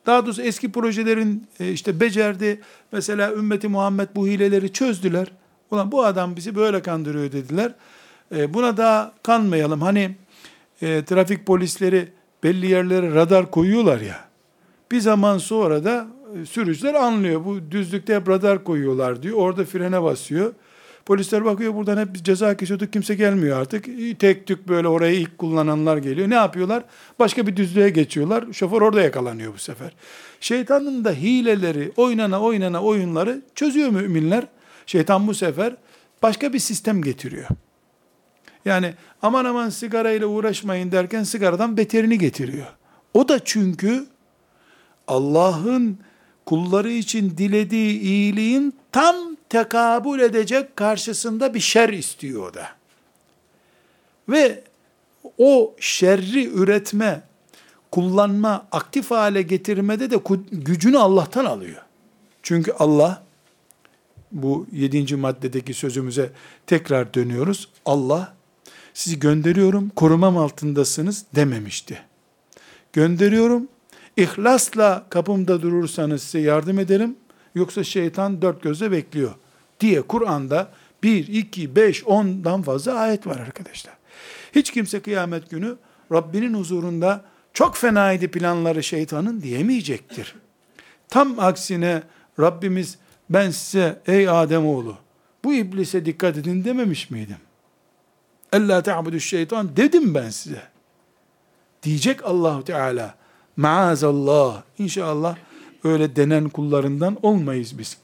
[0.06, 2.60] Daha doğrusu eski projelerin e, işte becerdi.
[2.92, 5.26] Mesela ümmeti Muhammed bu hileleri çözdüler.
[5.70, 7.74] Ulan bu adam bizi böyle kandırıyor dediler.
[8.34, 9.82] E, buna da kanmayalım.
[9.82, 10.16] Hani
[10.82, 12.08] e, trafik polisleri
[12.42, 14.31] belli yerlere radar koyuyorlar ya.
[14.92, 16.06] Bir zaman sonra da
[16.42, 17.44] e, sürücüler anlıyor.
[17.44, 19.36] Bu düzlükte hep radar koyuyorlar diyor.
[19.36, 20.54] Orada frene basıyor.
[21.06, 23.84] Polisler bakıyor buradan hep biz ceza kesiyorduk kimse gelmiyor artık.
[24.18, 26.30] Tek tük böyle orayı ilk kullananlar geliyor.
[26.30, 26.84] Ne yapıyorlar?
[27.18, 28.44] Başka bir düzlüğe geçiyorlar.
[28.52, 29.92] Şoför orada yakalanıyor bu sefer.
[30.40, 34.46] Şeytanın da hileleri, oynana oynana oyunları çözüyor müminler.
[34.86, 35.76] Şeytan bu sefer
[36.22, 37.48] başka bir sistem getiriyor.
[38.64, 42.66] Yani aman aman sigarayla uğraşmayın derken sigaradan beterini getiriyor.
[43.14, 44.06] O da çünkü
[45.12, 45.98] Allah'ın
[46.46, 49.16] kulları için dilediği iyiliğin tam
[49.48, 52.68] tekabül edecek karşısında bir şer istiyor o da.
[54.28, 54.64] Ve
[55.38, 57.22] o şerri üretme,
[57.90, 60.20] kullanma, aktif hale getirmede de
[60.52, 61.82] gücünü Allah'tan alıyor.
[62.42, 63.22] Çünkü Allah,
[64.32, 66.30] bu yedinci maddedeki sözümüze
[66.66, 67.68] tekrar dönüyoruz.
[67.84, 68.34] Allah,
[68.94, 72.02] sizi gönderiyorum, korumam altındasınız dememişti.
[72.92, 73.68] Gönderiyorum,
[74.16, 77.16] ihlasla kapımda durursanız size yardım ederim,
[77.54, 79.34] yoksa şeytan dört gözle bekliyor
[79.80, 80.68] diye Kur'an'da
[81.02, 83.94] 1, 2, 5, 10'dan fazla ayet var arkadaşlar.
[84.54, 85.76] Hiç kimse kıyamet günü
[86.12, 90.34] Rabbinin huzurunda çok fenaydı planları şeytanın diyemeyecektir.
[91.08, 92.02] Tam aksine
[92.40, 92.98] Rabbimiz
[93.30, 94.96] ben size ey Ademoğlu
[95.44, 97.36] bu iblise dikkat edin dememiş miydim?
[98.52, 100.62] Ella ta'budu şeytan dedim ben size.
[101.82, 103.21] Diyecek Allahu Teala.
[103.56, 104.62] Maazallah.
[104.78, 105.36] İnşallah
[105.84, 107.96] öyle denen kullarından olmayız biz.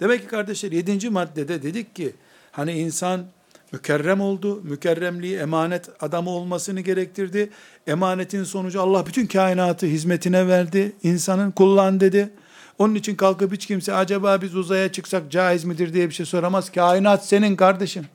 [0.00, 2.14] Demek ki kardeşler yedinci maddede dedik ki
[2.52, 3.24] hani insan
[3.72, 4.60] mükerrem oldu.
[4.62, 7.50] Mükerremliği emanet adamı olmasını gerektirdi.
[7.86, 10.92] Emanetin sonucu Allah bütün kainatı hizmetine verdi.
[11.02, 12.30] İnsanın kullan dedi.
[12.78, 16.72] Onun için kalkıp hiç kimse acaba biz uzaya çıksak caiz midir diye bir şey soramaz.
[16.72, 18.06] Kainat senin kardeşim.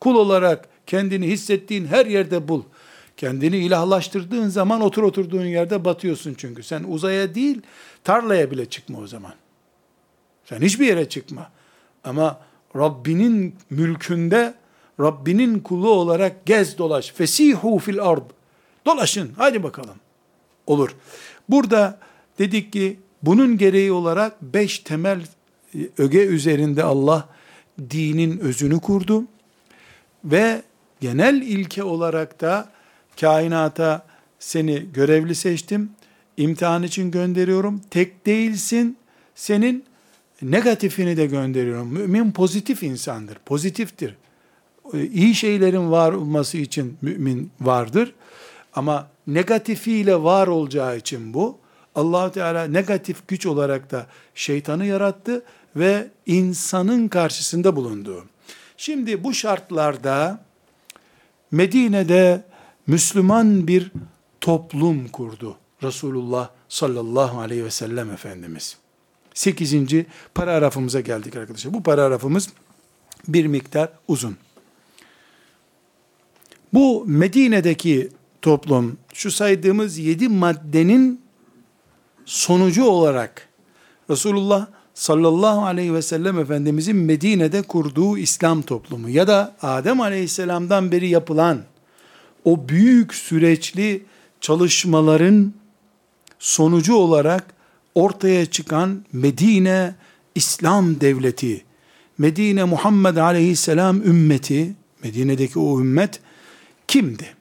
[0.00, 2.62] Kul olarak kendini hissettiğin her yerde bul.
[3.16, 6.62] Kendini ilahlaştırdığın zaman otur oturduğun yerde batıyorsun çünkü.
[6.62, 7.62] Sen uzaya değil
[8.04, 9.34] tarlaya bile çıkma o zaman.
[10.44, 11.50] Sen hiçbir yere çıkma.
[12.04, 12.40] Ama
[12.76, 14.54] Rabbinin mülkünde
[15.00, 17.12] Rabbinin kulu olarak gez dolaş.
[17.12, 18.30] Fesihu fil ard.
[18.86, 19.32] Dolaşın.
[19.36, 19.96] Hadi bakalım.
[20.66, 20.90] Olur.
[21.48, 21.98] Burada
[22.38, 25.20] dedik ki bunun gereği olarak beş temel
[25.74, 27.28] e, öge üzerinde Allah
[27.90, 29.24] dinin özünü kurdu.
[30.24, 30.62] Ve
[31.00, 32.68] genel ilke olarak da
[33.20, 34.06] kainata
[34.38, 35.90] seni görevli seçtim.
[36.36, 37.80] İmtihan için gönderiyorum.
[37.90, 38.96] Tek değilsin.
[39.34, 39.84] Senin
[40.42, 41.88] negatifini de gönderiyorum.
[41.88, 43.38] Mümin pozitif insandır.
[43.46, 44.16] Pozitiftir.
[44.94, 48.14] Ee, iyi şeylerin var olması için mümin vardır.
[48.74, 51.58] Ama negatifiyle var olacağı için bu
[51.94, 55.42] allah Teala negatif güç olarak da şeytanı yarattı
[55.76, 58.24] ve insanın karşısında bulundu.
[58.76, 60.44] Şimdi bu şartlarda
[61.50, 62.44] Medine'de
[62.86, 63.92] Müslüman bir
[64.40, 68.76] toplum kurdu Resulullah sallallahu aleyhi ve sellem Efendimiz.
[69.34, 69.74] 8.
[70.34, 71.74] paragrafımıza geldik arkadaşlar.
[71.74, 72.48] Bu paragrafımız
[73.28, 74.36] bir miktar uzun.
[76.72, 78.08] Bu Medine'deki
[78.42, 81.20] toplum şu saydığımız yedi maddenin
[82.24, 83.48] sonucu olarak
[84.10, 91.08] Resulullah sallallahu aleyhi ve sellem Efendimizin Medine'de kurduğu İslam toplumu ya da Adem aleyhisselamdan beri
[91.08, 91.62] yapılan
[92.44, 94.02] o büyük süreçli
[94.40, 95.52] çalışmaların
[96.38, 97.54] sonucu olarak
[97.94, 99.94] ortaya çıkan Medine
[100.34, 101.64] İslam devleti,
[102.18, 106.20] Medine Muhammed aleyhisselam ümmeti, Medine'deki o ümmet
[106.88, 107.34] kimdi?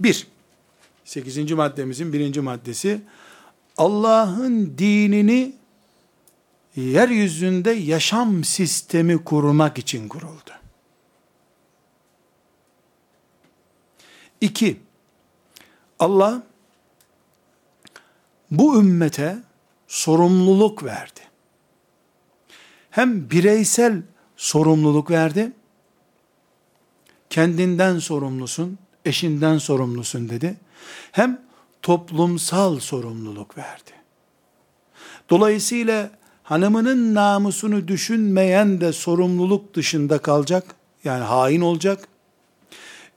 [0.00, 0.26] Bir,
[1.04, 3.00] sekizinci maddemizin birinci maddesi,
[3.76, 5.52] Allah'ın dinini
[6.76, 10.50] yeryüzünde yaşam sistemi kurmak için kuruldu.
[14.40, 14.80] İki,
[15.98, 16.42] Allah
[18.50, 19.38] bu ümmete
[19.88, 21.20] sorumluluk verdi.
[22.90, 24.02] Hem bireysel
[24.36, 25.52] sorumluluk verdi,
[27.30, 30.56] kendinden sorumlusun, eşinden sorumlusun dedi.
[31.12, 31.42] Hem
[31.82, 33.90] toplumsal sorumluluk verdi.
[35.30, 36.10] Dolayısıyla
[36.42, 40.74] hanımının namusunu düşünmeyen de sorumluluk dışında kalacak.
[41.04, 42.08] Yani hain olacak.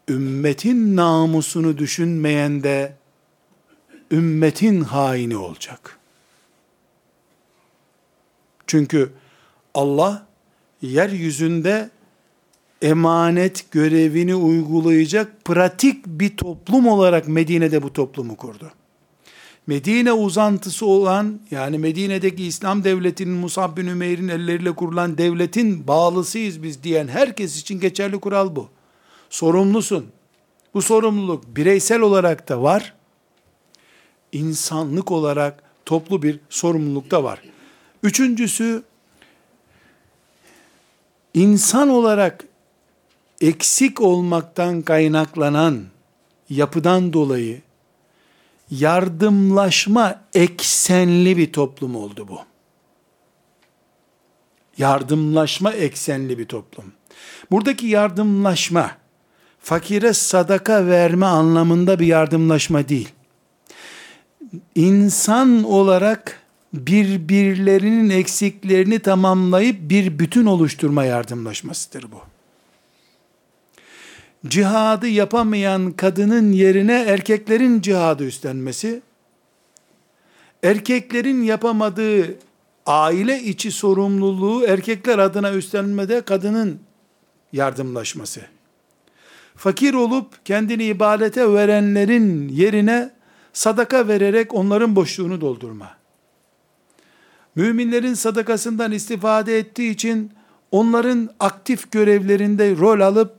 [0.09, 2.95] Ümmetin namusunu düşünmeyen de
[4.11, 5.99] ümmetin haini olacak.
[8.67, 9.11] Çünkü
[9.73, 10.27] Allah
[10.81, 11.89] yeryüzünde
[12.81, 18.71] emanet görevini uygulayacak pratik bir toplum olarak Medine'de bu toplumu kurdu.
[19.67, 26.83] Medine uzantısı olan yani Medine'deki İslam devletinin Musab bin Ümeyr'in elleriyle kurulan devletin bağlısıyız biz
[26.83, 28.69] diyen herkes için geçerli kural bu.
[29.33, 30.11] Sorumlusun.
[30.73, 32.93] Bu sorumluluk bireysel olarak da var.
[34.31, 37.41] insanlık olarak toplu bir sorumluluk da var.
[38.03, 38.83] Üçüncüsü
[41.33, 42.45] insan olarak
[43.41, 45.83] eksik olmaktan kaynaklanan
[46.49, 47.61] yapıdan dolayı
[48.71, 52.39] yardımlaşma eksenli bir toplum oldu bu.
[54.77, 56.93] Yardımlaşma eksenli bir toplum.
[57.51, 59.02] Buradaki yardımlaşma
[59.63, 63.09] fakire sadaka verme anlamında bir yardımlaşma değil.
[64.75, 66.39] İnsan olarak
[66.73, 72.33] birbirlerinin eksiklerini tamamlayıp bir bütün oluşturma yardımlaşmasıdır bu
[74.47, 79.01] cihadı yapamayan kadının yerine erkeklerin cihadı üstlenmesi,
[80.63, 82.35] erkeklerin yapamadığı
[82.85, 86.79] aile içi sorumluluğu erkekler adına üstlenmede kadının
[87.53, 88.41] yardımlaşması.
[89.63, 93.11] Fakir olup kendini ibadete verenlerin yerine
[93.53, 95.89] sadaka vererek onların boşluğunu doldurma.
[97.55, 100.31] Müminlerin sadakasından istifade ettiği için
[100.71, 103.35] onların aktif görevlerinde rol alıp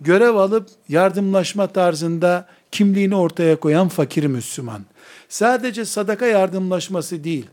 [0.00, 4.84] görev alıp yardımlaşma tarzında kimliğini ortaya koyan fakir Müslüman.
[5.28, 7.46] Sadece sadaka yardımlaşması değil,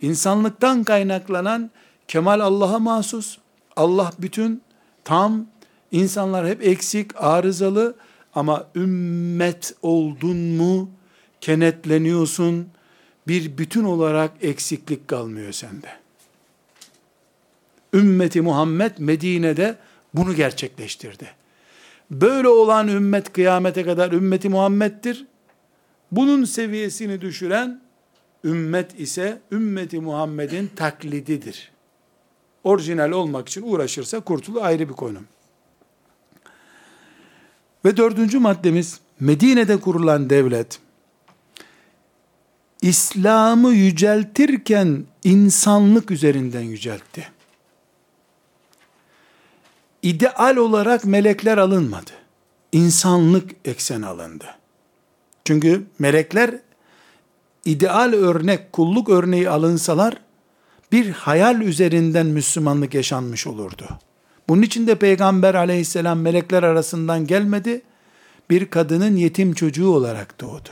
[0.00, 1.70] insanlıktan kaynaklanan
[2.08, 3.38] kemal Allah'a mahsus,
[3.76, 4.62] Allah bütün,
[5.04, 5.46] tam,
[5.94, 7.94] insanlar hep eksik, arızalı
[8.34, 10.90] ama ümmet oldun mu
[11.40, 12.68] kenetleniyorsun,
[13.28, 15.88] bir bütün olarak eksiklik kalmıyor sende.
[17.94, 19.76] Ümmeti Muhammed Medine'de
[20.14, 21.30] bunu gerçekleştirdi.
[22.10, 25.26] Böyle olan ümmet kıyamete kadar ümmeti Muhammed'dir.
[26.12, 27.80] Bunun seviyesini düşüren
[28.44, 31.72] ümmet ise ümmeti Muhammed'in taklididir.
[32.64, 35.18] Orijinal olmak için uğraşırsa kurtulu ayrı bir konu.
[37.84, 40.80] Ve dördüncü maddemiz Medine'de kurulan devlet
[42.82, 47.34] İslam'ı yüceltirken insanlık üzerinden yüceltti
[50.04, 52.10] ideal olarak melekler alınmadı.
[52.72, 54.44] İnsanlık eksen alındı.
[55.44, 56.58] Çünkü melekler
[57.64, 60.16] ideal örnek, kulluk örneği alınsalar
[60.92, 63.88] bir hayal üzerinden Müslümanlık yaşanmış olurdu.
[64.48, 67.82] Bunun için de Peygamber aleyhisselam melekler arasından gelmedi,
[68.50, 70.68] bir kadının yetim çocuğu olarak doğdu.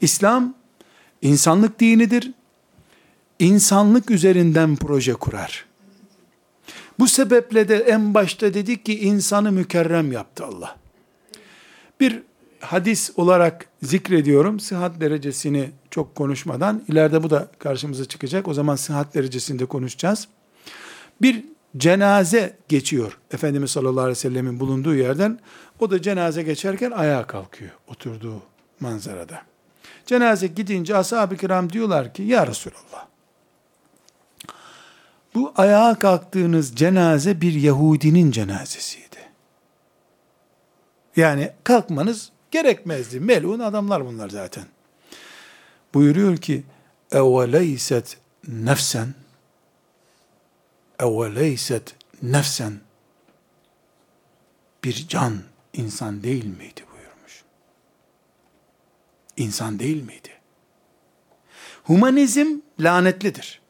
[0.00, 0.54] İslam
[1.22, 2.30] insanlık dinidir.
[3.38, 5.66] İnsanlık üzerinden proje kurar.
[6.98, 10.76] Bu sebeple de en başta dedik ki insanı mükerrem yaptı Allah.
[12.00, 12.22] Bir
[12.60, 14.60] hadis olarak zikrediyorum.
[14.60, 18.48] Sıhhat derecesini çok konuşmadan ileride bu da karşımıza çıkacak.
[18.48, 20.28] O zaman sıhhat derecesinde konuşacağız.
[21.22, 21.44] Bir
[21.76, 25.38] cenaze geçiyor Efendimiz sallallahu aleyhi ve sellemin bulunduğu yerden.
[25.80, 28.42] O da cenaze geçerken ayağa kalkıyor oturduğu
[28.80, 29.42] manzarada.
[30.06, 33.12] Cenaze gidince ashab-ı kiram diyorlar ki ya Resulallah
[35.34, 39.02] bu ayağa kalktığınız cenaze bir Yahudinin cenazesiydi.
[41.16, 43.20] Yani kalkmanız gerekmezdi.
[43.20, 44.64] Melun adamlar bunlar zaten.
[45.94, 46.62] Buyuruyor ki
[47.12, 48.16] eveleyset
[48.48, 49.14] nefsen
[51.02, 52.80] eveleyset nefsen
[54.84, 55.42] bir can
[55.72, 57.42] insan değil miydi buyurmuş.
[59.36, 60.28] İnsan değil miydi?
[61.84, 63.62] Humanizm lanetlidir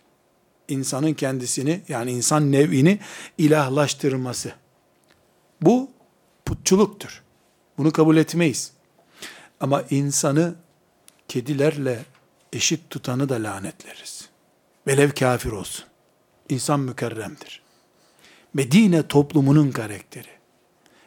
[0.73, 2.99] insanın kendisini yani insan nevini
[3.39, 4.53] ilahlaştırması.
[5.61, 5.91] Bu
[6.45, 7.23] putçuluktur.
[7.79, 8.73] Bunu kabul etmeyiz.
[9.61, 10.55] Ama insanı
[11.29, 12.05] kedilerle
[12.53, 14.29] eşit tutanı da lanetleriz.
[14.87, 15.85] Velev kafir olsun.
[16.49, 17.63] İnsan mükerremdir.
[18.55, 20.29] Medine toplumunun karakteri.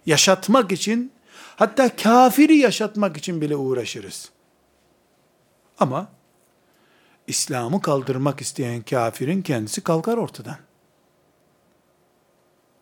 [0.06, 1.12] Yaşatmak için,
[1.56, 4.30] hatta kafiri yaşatmak için bile uğraşırız.
[5.80, 6.08] Ama
[7.28, 10.58] İslam'ı kaldırmak isteyen kafirin kendisi kalkar ortadan.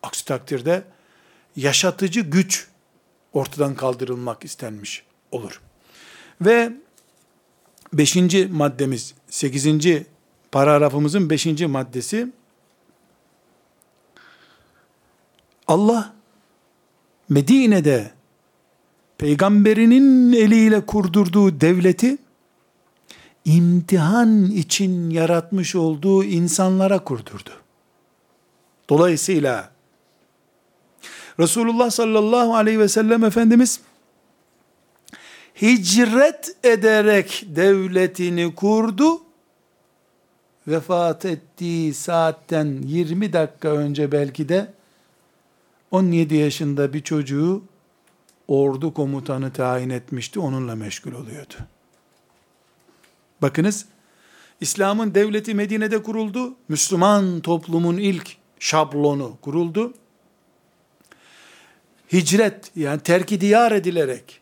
[0.02, 0.84] Aksi takdirde
[1.56, 2.68] yaşatıcı güç
[3.32, 5.60] ortadan kaldırılmak istenmiş olur.
[6.40, 6.72] Ve
[7.92, 10.06] beşinci maddemiz, sekizinci
[10.52, 12.32] paragrafımızın beşinci maddesi,
[15.68, 16.14] Allah
[17.28, 18.10] Medine'de
[19.18, 22.18] peygamberinin eliyle kurdurduğu devleti
[23.44, 27.50] imtihan için yaratmış olduğu insanlara kurdurdu.
[28.88, 29.70] Dolayısıyla
[31.40, 33.80] Resulullah sallallahu aleyhi ve sellem Efendimiz
[35.62, 39.20] hicret ederek devletini kurdu.
[40.68, 44.73] Vefat ettiği saatten 20 dakika önce belki de
[45.94, 47.62] 17 yaşında bir çocuğu
[48.48, 50.40] ordu komutanı tayin etmişti.
[50.40, 51.54] Onunla meşgul oluyordu.
[53.42, 53.86] Bakınız,
[54.60, 56.54] İslam'ın devleti Medine'de kuruldu.
[56.68, 59.94] Müslüman toplumun ilk şablonu kuruldu.
[62.12, 64.40] Hicret yani terki diyar edilerek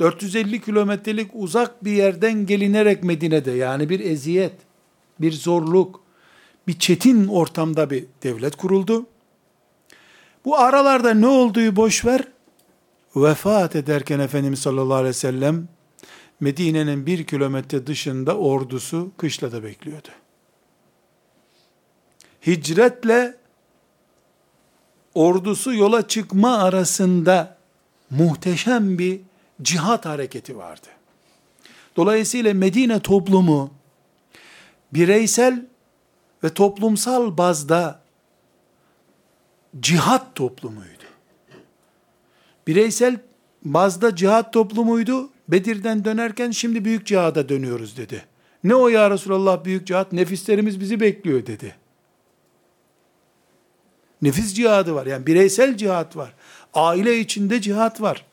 [0.00, 4.54] 450 kilometrelik uzak bir yerden gelinerek Medine'de yani bir eziyet,
[5.20, 6.00] bir zorluk,
[6.68, 9.06] bir çetin ortamda bir devlet kuruldu.
[10.46, 12.22] Bu aralarda ne olduğu boş ver.
[13.16, 15.68] Vefat ederken Efendimiz sallallahu aleyhi ve sellem
[16.40, 20.08] Medine'nin bir kilometre dışında ordusu kışlada bekliyordu.
[22.46, 23.36] Hicretle
[25.14, 27.56] ordusu yola çıkma arasında
[28.10, 29.20] muhteşem bir
[29.62, 30.86] cihat hareketi vardı.
[31.96, 33.70] Dolayısıyla Medine toplumu
[34.92, 35.66] bireysel
[36.44, 38.05] ve toplumsal bazda
[39.80, 41.04] cihat toplumuydu.
[42.66, 43.16] Bireysel
[43.64, 45.30] bazda cihat toplumuydu.
[45.48, 48.24] Bedir'den dönerken şimdi büyük cihada dönüyoruz dedi.
[48.64, 50.12] Ne o ya Resulallah büyük cihat?
[50.12, 51.74] Nefislerimiz bizi bekliyor dedi.
[54.22, 55.06] Nefis cihadı var.
[55.06, 56.34] Yani bireysel cihat var.
[56.74, 58.24] Aile içinde cihat var.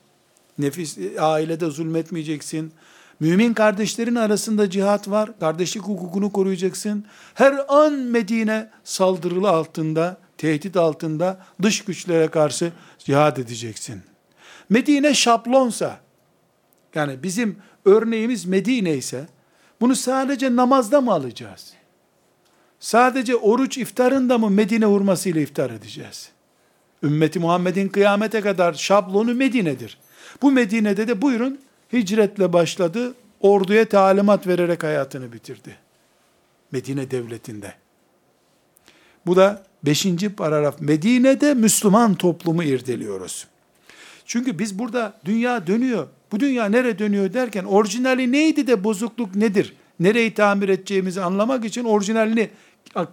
[0.58, 2.72] Nefis, ailede zulmetmeyeceksin.
[3.20, 5.38] Mümin kardeşlerin arasında cihat var.
[5.40, 7.04] Kardeşlik hukukunu koruyacaksın.
[7.34, 14.02] Her an Medine saldırılı altında, tehdit altında dış güçlere karşı cihat edeceksin.
[14.68, 16.00] Medine şablonsa,
[16.94, 19.26] yani bizim örneğimiz Medine ise,
[19.80, 21.72] bunu sadece namazda mı alacağız?
[22.80, 26.30] Sadece oruç iftarında mı Medine hurmasıyla iftar edeceğiz?
[27.02, 29.98] Ümmeti Muhammed'in kıyamete kadar şablonu Medine'dir.
[30.42, 31.60] Bu Medine'de de buyurun
[31.92, 35.76] hicretle başladı, orduya talimat vererek hayatını bitirdi.
[36.72, 37.74] Medine devletinde.
[39.26, 40.80] Bu da beşinci paragraf.
[40.80, 43.46] Medine'de Müslüman toplumu irdeliyoruz.
[44.26, 46.08] Çünkü biz burada dünya dönüyor.
[46.32, 49.72] Bu dünya nere dönüyor derken orijinali neydi de bozukluk nedir?
[50.00, 52.50] Nereyi tamir edeceğimizi anlamak için orijinalini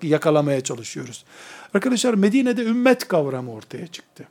[0.01, 1.25] yakalamaya çalışıyoruz.
[1.73, 4.27] Arkadaşlar Medine'de ümmet kavramı ortaya çıktı.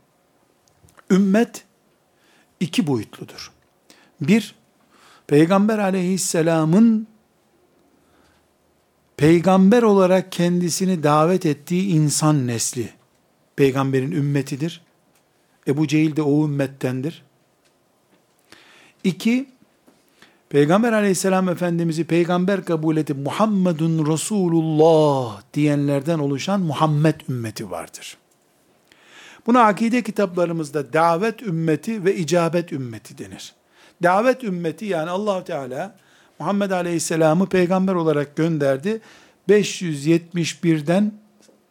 [1.11, 1.65] Ümmet
[2.61, 3.51] iki boyutludur.
[4.21, 4.55] Bir,
[5.27, 7.07] Peygamber aleyhisselamın
[9.21, 12.91] peygamber olarak kendisini davet ettiği insan nesli,
[13.57, 14.83] peygamberin ümmetidir.
[15.67, 17.23] Ebu Cehil de o ümmettendir.
[19.05, 19.47] İki,
[20.49, 28.17] Peygamber aleyhisselam efendimizi peygamber kabul edip Muhammedun Resulullah diyenlerden oluşan Muhammed ümmeti vardır.
[29.47, 33.55] Buna akide kitaplarımızda davet ümmeti ve icabet ümmeti denir.
[34.03, 35.97] Davet ümmeti yani allah Teala
[36.41, 39.01] Muhammed Aleyhisselam'ı peygamber olarak gönderdi.
[39.49, 41.13] 571'den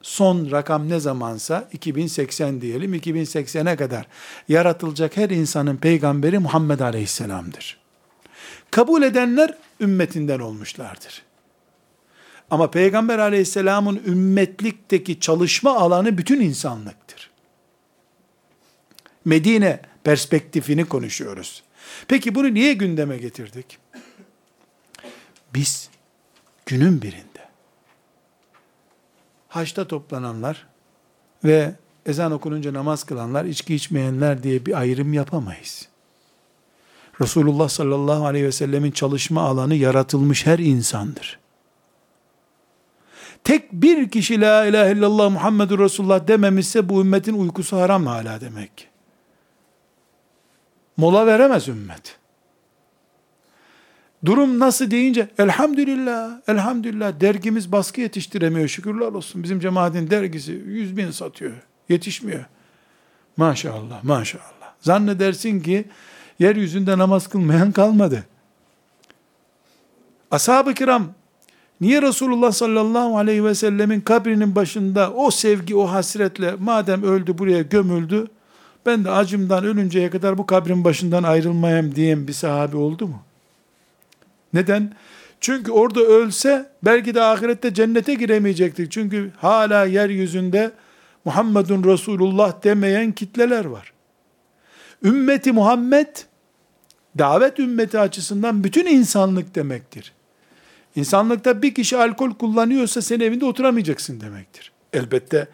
[0.01, 4.07] son rakam ne zamansa 2080 diyelim 2080'e kadar
[4.47, 7.77] yaratılacak her insanın peygamberi Muhammed Aleyhisselam'dır.
[8.71, 11.21] Kabul edenler ümmetinden olmuşlardır.
[12.51, 17.29] Ama Peygamber aleyhisselamın ümmetlikteki çalışma alanı bütün insanlıktır.
[19.25, 21.63] Medine perspektifini konuşuyoruz.
[22.07, 23.77] Peki bunu niye gündeme getirdik?
[25.53, 25.89] Biz
[26.65, 27.49] günün birinde
[29.47, 30.67] haçta toplananlar
[31.43, 31.75] ve
[32.05, 35.87] ezan okununca namaz kılanlar, içki içmeyenler diye bir ayrım yapamayız.
[37.21, 41.39] Resulullah sallallahu aleyhi ve sellemin çalışma alanı yaratılmış her insandır.
[43.43, 48.89] Tek bir kişi la ilahe illallah Muhammedur Resulullah dememişse bu ümmetin uykusu haram hala demek.
[50.97, 52.18] Mola veremez ümmet.
[54.25, 59.43] Durum nasıl deyince elhamdülillah, elhamdülillah dergimiz baskı yetiştiremiyor şükürler olsun.
[59.43, 61.53] Bizim cemaatin dergisi 100 bin satıyor.
[61.89, 62.45] Yetişmiyor.
[63.37, 64.73] Maşallah, maşallah.
[64.81, 65.85] Zannedersin ki
[66.39, 68.23] yeryüzünde namaz kılmayan kalmadı.
[70.31, 71.07] Ashab-ı kiram
[71.81, 77.61] niye Resulullah sallallahu aleyhi ve sellemin kabrinin başında o sevgi, o hasretle madem öldü buraya
[77.61, 78.27] gömüldü,
[78.85, 83.21] ben de acımdan ölünceye kadar bu kabrin başından ayrılmayayım diyen bir sahabi oldu mu?
[84.53, 84.93] Neden?
[85.41, 88.91] Çünkü orada ölse belki de ahirette cennete giremeyecektik.
[88.91, 90.71] Çünkü hala yeryüzünde
[91.25, 93.93] Muhammedun Resulullah demeyen kitleler var.
[95.03, 96.07] Ümmeti Muhammed
[97.17, 100.13] davet ümmeti açısından bütün insanlık demektir.
[100.95, 104.71] İnsanlıkta bir kişi alkol kullanıyorsa sen evinde oturamayacaksın demektir.
[104.93, 105.47] Elbette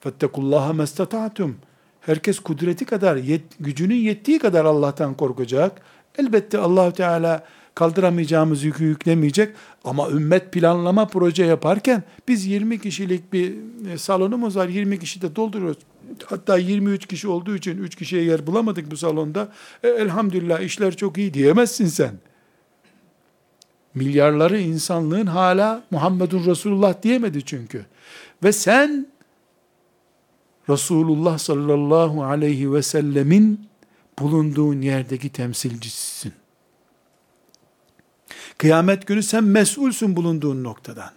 [0.00, 1.56] fettekullaha mestata'tum.
[2.00, 5.80] Herkes kudreti kadar, yet, gücünün yettiği kadar Allah'tan korkacak.
[6.18, 7.44] Elbette allah Teala
[7.74, 9.54] kaldıramayacağımız yükü yüklemeyecek.
[9.84, 13.54] Ama ümmet planlama proje yaparken biz 20 kişilik bir
[13.92, 14.68] e, salonumuz var.
[14.68, 15.78] 20 kişi de dolduruyoruz.
[16.26, 19.52] Hatta 23 kişi olduğu için 3 kişiye yer bulamadık bu salonda.
[19.82, 22.14] E, elhamdülillah işler çok iyi diyemezsin sen.
[23.94, 27.86] Milyarları insanlığın hala Muhammedun Resulullah diyemedi çünkü.
[28.44, 29.06] Ve sen
[30.68, 33.68] Resulullah sallallahu aleyhi ve sellemin
[34.18, 36.32] bulunduğun yerdeki temsilcisisin.
[38.60, 41.10] Kıyamet günü sen mesulsün bulunduğun noktadan.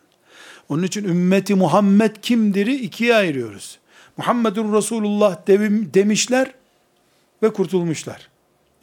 [0.69, 3.79] Onun için ümmeti Muhammed kimdir'i ikiye ayırıyoruz.
[4.17, 5.47] Muhammedun Resulullah
[5.93, 6.53] demişler
[7.43, 8.29] ve kurtulmuşlar.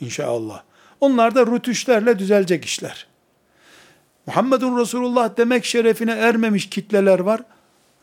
[0.00, 0.62] İnşallah.
[1.00, 3.06] Onlar da rütüşlerle düzelecek işler.
[4.26, 7.40] Muhammedun Resulullah demek şerefine ermemiş kitleler var.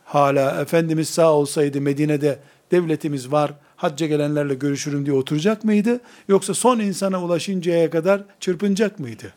[0.05, 2.39] Hala Efendimiz sağ olsaydı Medine'de
[2.71, 5.99] devletimiz var, hacca gelenlerle görüşürüm diye oturacak mıydı?
[6.27, 9.33] Yoksa son insana ulaşıncaya kadar çırpınacak mıydı?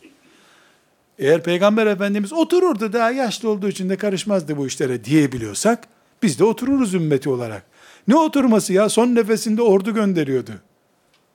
[1.21, 5.89] Eğer Peygamber Efendimiz otururdu daha yaşlı olduğu için de karışmazdı bu işlere diyebiliyorsak,
[6.23, 7.63] biz de otururuz ümmeti olarak.
[8.09, 8.89] Ne oturması ya?
[8.89, 10.51] Son nefesinde ordu gönderiyordu.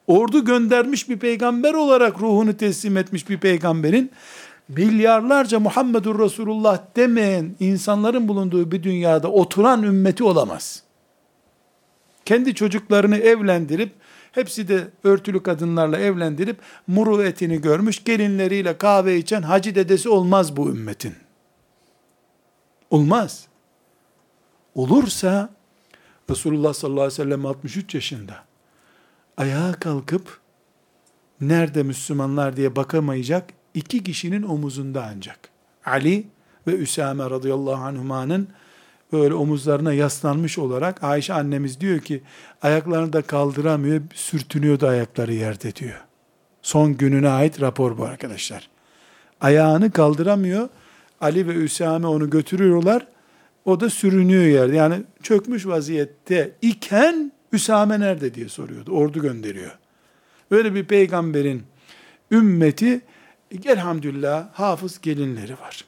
[0.08, 4.12] Ordu göndermiş bir peygamber olarak ruhunu teslim etmiş bir peygamberin
[4.68, 10.84] milyarlarca Muhammedur Resulullah demeyen insanların bulunduğu bir dünyada oturan ümmeti olamaz.
[12.26, 13.92] Kendi çocuklarını evlendirip
[14.36, 16.58] hepsi de örtülü kadınlarla evlendirip
[16.88, 21.16] muru etini görmüş gelinleriyle kahve içen hacı dedesi olmaz bu ümmetin.
[22.90, 23.48] Olmaz.
[24.76, 25.50] Olursa
[26.30, 28.44] Resulullah sallallahu aleyhi ve sellem 63 yaşında
[29.38, 30.40] ayağa kalkıp
[31.42, 35.40] nerede Müslümanlar diye bakamayacak iki kişinin omuzunda ancak.
[35.86, 36.28] Ali
[36.68, 38.48] ve Üsame radıyallahu anhumanın
[39.16, 42.22] böyle omuzlarına yaslanmış olarak Ayşe annemiz diyor ki
[42.62, 46.02] ayaklarını da kaldıramıyor, sürtünüyordu ayakları yerde diyor.
[46.62, 48.70] Son gününe ait rapor bu arkadaşlar.
[49.42, 50.70] Ayağını kaldıramıyor.
[51.22, 53.08] Ali ve Üsame onu götürüyorlar.
[53.66, 54.76] O da sürünüyor yerde.
[54.76, 58.92] Yani çökmüş vaziyette iken Üsame nerede diye soruyordu.
[58.92, 59.78] Ordu gönderiyor.
[60.52, 61.64] Böyle bir peygamberin
[62.32, 63.02] ümmeti
[63.66, 65.86] elhamdülillah hafız gelinleri var.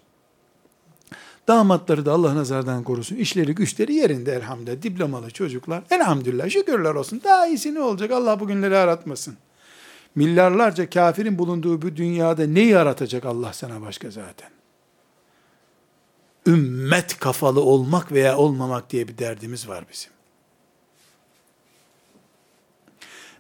[1.48, 3.16] Damatları da Allah nazardan korusun.
[3.16, 4.82] İşleri güçleri yerinde elhamdülillah.
[4.82, 5.84] Diplomalı çocuklar.
[5.92, 7.22] Elhamdülillah şükürler olsun.
[7.24, 8.12] Daha iyisi ne olacak?
[8.12, 9.38] Allah bugünleri aratmasın.
[10.16, 14.50] Milyarlarca kafirin bulunduğu bu dünyada ne yaratacak Allah sana başka zaten?
[16.48, 20.12] Ümmet kafalı olmak veya olmamak diye bir derdimiz var bizim.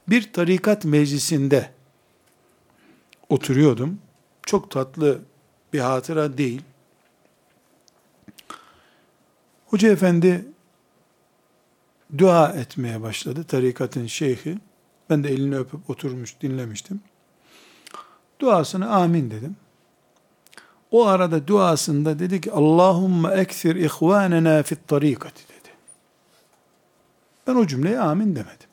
[0.07, 1.71] Bir tarikat meclisinde
[3.29, 3.99] oturuyordum.
[4.45, 5.19] Çok tatlı
[5.73, 6.61] bir hatıra değil.
[9.68, 10.45] Hoca efendi
[12.18, 13.43] dua etmeye başladı.
[13.43, 14.57] Tarikatın şeyhi.
[15.09, 17.01] Ben de elini öpüp oturmuş dinlemiştim.
[18.39, 19.55] Duasını amin dedim.
[20.91, 25.70] O arada duasında dedi ki Allahümme ekthir ihvanena fit tarikati dedi.
[27.47, 28.68] Ben o cümleye amin demedim.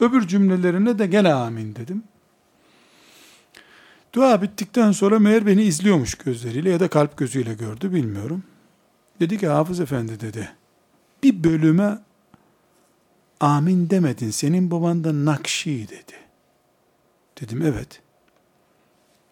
[0.00, 2.02] Öbür cümlelerine de gene amin dedim.
[4.12, 8.42] Dua bittikten sonra meğer beni izliyormuş gözleriyle ya da kalp gözüyle gördü bilmiyorum.
[9.20, 10.50] Dedi ki Hafız Efendi dedi.
[11.22, 11.98] Bir bölüme
[13.40, 14.30] amin demedin.
[14.30, 16.14] Senin baban da Nakşi dedi.
[17.40, 18.00] Dedim evet.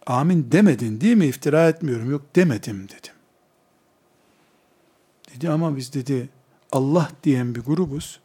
[0.06, 1.26] Amin demedin değil mi?
[1.26, 2.10] İftira etmiyorum.
[2.10, 3.12] Yok demedim dedim.
[5.34, 6.28] Dedi ama biz dedi
[6.72, 8.20] Allah diyen bir grubuz.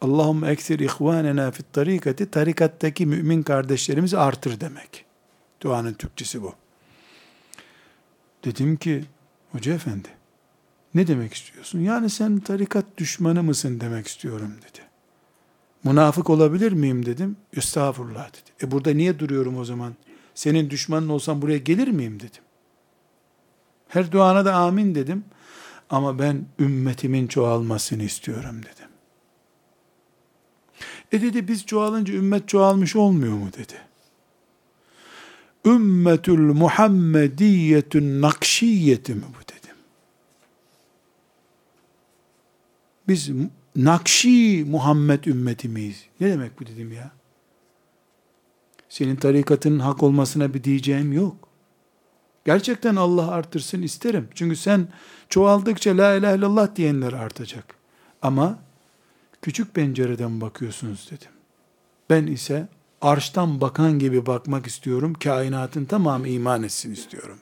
[0.00, 5.04] Allahümme eksir ihvanena fit tarikati tarikattaki mümin kardeşlerimizi artır demek.
[5.60, 6.54] Duanın Türkçesi bu.
[8.44, 9.04] Dedim ki
[9.52, 10.19] hoca efendi
[10.94, 11.80] ne demek istiyorsun?
[11.80, 14.80] Yani sen tarikat düşmanı mısın demek istiyorum dedi.
[15.84, 17.36] Münafık olabilir miyim dedim.
[17.56, 18.66] Estağfurullah dedi.
[18.66, 19.94] E burada niye duruyorum o zaman?
[20.40, 22.42] senin düşmanın olsam buraya gelir miyim dedim.
[23.88, 25.24] Her duana da amin dedim.
[25.90, 28.90] Ama ben ümmetimin çoğalmasını istiyorum dedim.
[31.12, 33.74] E dedi biz çoğalınca ümmet çoğalmış olmuyor mu dedi.
[35.64, 39.59] Ümmetül Muhammediyetün nakşiyeti mi bu dedim.
[43.10, 43.30] Biz
[43.76, 46.04] Nakşi Muhammed ümmeti miyiz?
[46.20, 47.10] Ne demek bu dedim ya?
[48.88, 51.48] Senin tarikatının hak olmasına bir diyeceğim yok.
[52.44, 54.28] Gerçekten Allah artırsın isterim.
[54.34, 54.88] Çünkü sen
[55.28, 57.74] çoğaldıkça la ilahe illallah diyenler artacak.
[58.22, 58.58] Ama
[59.42, 61.32] küçük pencereden bakıyorsunuz dedim.
[62.10, 62.68] Ben ise
[63.00, 65.14] arştan bakan gibi bakmak istiyorum.
[65.14, 67.38] Kainatın tamamı iman etsin istiyorum.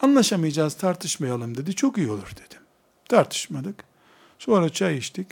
[0.00, 1.74] Anlaşamayacağız tartışmayalım dedi.
[1.74, 2.67] Çok iyi olur dedim.
[3.08, 3.84] Tartışmadık.
[4.38, 5.26] Sonra çay içtik.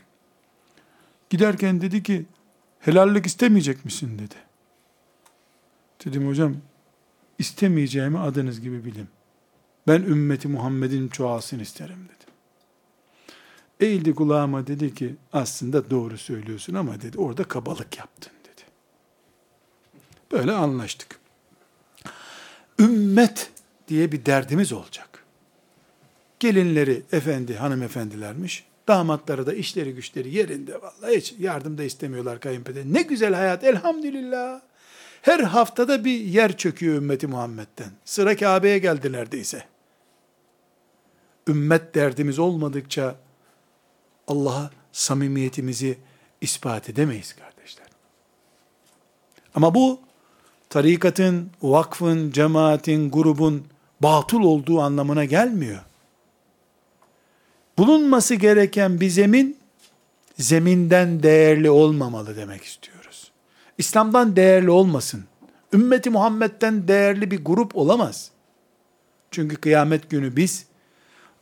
[1.30, 2.26] Giderken dedi ki
[2.78, 4.34] helallik istemeyecek misin dedi.
[6.04, 6.56] Dedim hocam
[7.38, 9.08] istemeyeceğimi adınız gibi bilin.
[9.88, 12.34] Ben ümmeti Muhammed'in çoğalsın isterim dedim.
[13.80, 18.62] Eğildi kulağıma dedi ki aslında doğru söylüyorsun ama dedi orada kabalık yaptın dedi.
[20.32, 21.20] Böyle anlaştık.
[22.78, 23.50] Ümmet
[23.88, 25.15] diye bir derdimiz olacak.
[26.40, 28.64] Gelinleri efendi hanımefendilermiş.
[28.88, 32.84] Damatları da işleri güçleri yerinde vallahi hiç yardım da istemiyorlar kayınpeder.
[32.86, 34.60] Ne güzel hayat elhamdülillah.
[35.22, 37.90] Her haftada bir yer çöküyor ümmeti Muhammed'den.
[38.04, 39.64] Sıra Kabe'ye geldi neredeyse.
[41.48, 43.16] Ümmet derdimiz olmadıkça
[44.28, 45.98] Allah'a samimiyetimizi
[46.40, 47.86] ispat edemeyiz kardeşler.
[49.54, 50.00] Ama bu
[50.68, 53.66] tarikatın, vakfın, cemaatin, grubun
[54.00, 55.80] batıl olduğu anlamına gelmiyor.
[57.78, 59.58] Bulunması gereken bir zemin,
[60.38, 63.32] zeminden değerli olmamalı demek istiyoruz.
[63.78, 65.24] İslam'dan değerli olmasın.
[65.72, 68.30] Ümmeti Muhammed'den değerli bir grup olamaz.
[69.30, 70.66] Çünkü kıyamet günü biz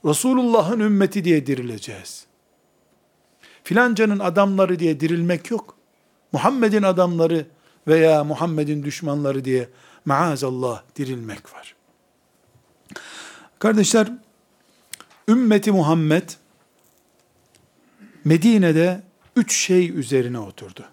[0.05, 2.27] Resulullah'ın ümmeti diye dirileceğiz.
[3.65, 5.77] Filancanın adamları diye dirilmek yok.
[6.33, 7.47] Muhammed'in adamları
[7.89, 9.69] veya Muhammed'in düşmanları diye
[10.05, 11.75] maazallah dirilmek var.
[13.59, 14.13] Kardeşler,
[15.29, 16.29] ümmeti Muhammed
[18.25, 19.03] Medine'de
[19.37, 20.85] üç şey üzerine oturdu.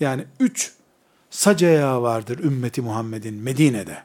[0.00, 0.72] Yani üç
[1.30, 4.02] sac vardır ümmeti Muhammed'in Medine'de.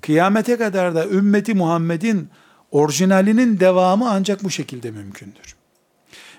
[0.00, 2.28] Kıyamete kadar da ümmeti Muhammed'in
[2.70, 5.56] orijinalinin devamı ancak bu şekilde mümkündür.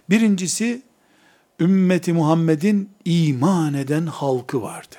[0.09, 0.81] Birincisi,
[1.59, 4.95] ümmeti Muhammed'in iman eden halkı vardı.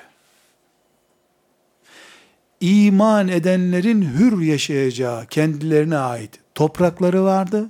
[2.61, 7.69] İman edenlerin hür yaşayacağı kendilerine ait toprakları vardı.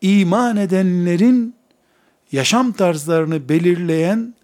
[0.00, 1.56] İman edenlerin
[2.32, 4.34] yaşam tarzlarını belirleyen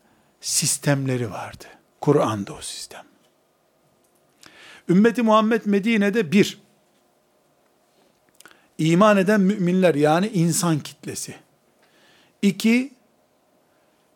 [0.41, 1.65] sistemleri vardı.
[2.01, 3.03] Kur'an'da o sistem.
[4.89, 6.61] Ümmeti Muhammed Medine'de bir,
[8.79, 11.35] iman eden müminler yani insan kitlesi.
[12.43, 12.93] İki,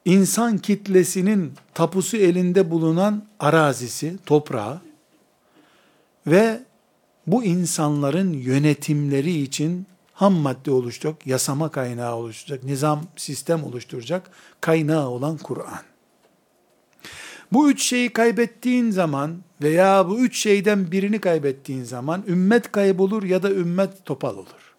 [0.04, 4.80] insan kitlesinin tapusu elinde bulunan arazisi, toprağı
[6.26, 6.60] ve
[7.26, 15.36] bu insanların yönetimleri için ham madde oluşturacak, yasama kaynağı oluşturacak, nizam, sistem oluşturacak kaynağı olan
[15.36, 15.82] Kur'an.
[17.52, 23.42] Bu üç şeyi kaybettiğin zaman veya bu üç şeyden birini kaybettiğin zaman ümmet kaybolur ya
[23.42, 24.74] da ümmet topal olur.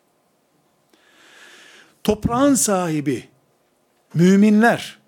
[2.04, 3.30] Toprağın sahibi
[4.14, 5.00] müminler,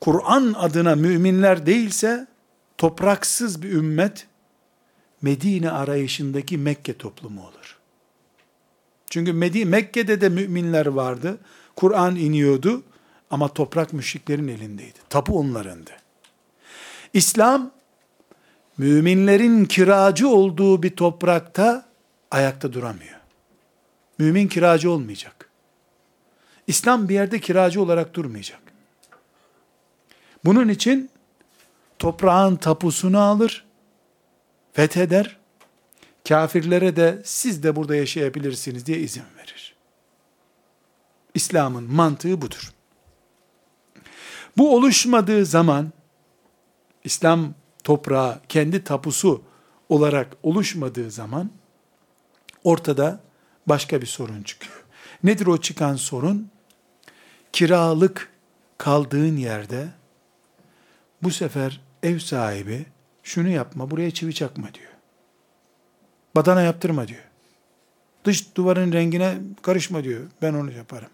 [0.00, 2.26] Kur'an adına müminler değilse
[2.78, 4.26] topraksız bir ümmet
[5.24, 7.78] Medine arayışındaki Mekke toplumu olur.
[9.10, 11.38] Çünkü Medine, Mekke'de de müminler vardı.
[11.76, 12.82] Kur'an iniyordu
[13.30, 14.98] ama toprak müşriklerin elindeydi.
[15.10, 15.90] Tapu onlarındı.
[17.12, 17.70] İslam
[18.78, 21.86] müminlerin kiracı olduğu bir toprakta
[22.30, 23.20] ayakta duramıyor.
[24.18, 25.50] Mümin kiracı olmayacak.
[26.66, 28.60] İslam bir yerde kiracı olarak durmayacak.
[30.44, 31.10] Bunun için
[31.98, 33.64] toprağın tapusunu alır,
[34.74, 35.36] fetheder,
[36.28, 39.74] kafirlere de siz de burada yaşayabilirsiniz diye izin verir.
[41.34, 42.72] İslam'ın mantığı budur.
[44.56, 45.92] Bu oluşmadığı zaman
[47.04, 47.54] İslam
[47.84, 49.42] toprağı kendi tapusu
[49.88, 51.50] olarak oluşmadığı zaman
[52.64, 53.20] ortada
[53.66, 54.84] başka bir sorun çıkıyor.
[55.24, 56.50] Nedir o çıkan sorun?
[57.52, 58.32] Kiralık
[58.78, 59.88] kaldığın yerde
[61.22, 62.86] bu sefer ev sahibi
[63.24, 64.90] şunu yapma buraya çivi çakma diyor.
[66.36, 67.24] Badana yaptırma diyor.
[68.24, 70.20] Dış duvarın rengine karışma diyor.
[70.42, 71.10] Ben onu yaparım.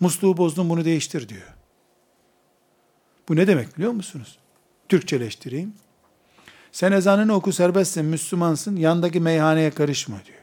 [0.00, 1.54] Musluğu bozdun bunu değiştir diyor.
[3.28, 4.38] Bu ne demek biliyor musunuz?
[4.88, 5.74] Türkçeleştireyim.
[6.72, 10.38] Sen ezanını oku serbestsin, Müslümansın, yandaki meyhaneye karışma diyor.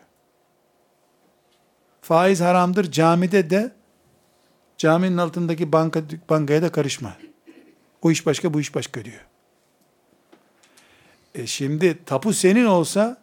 [2.01, 3.71] Faiz haramdır, camide de
[4.77, 7.17] caminin altındaki banka, bankaya da karışma.
[8.01, 9.28] O iş başka, bu iş başka diyor.
[11.35, 13.17] E şimdi tapu senin olsa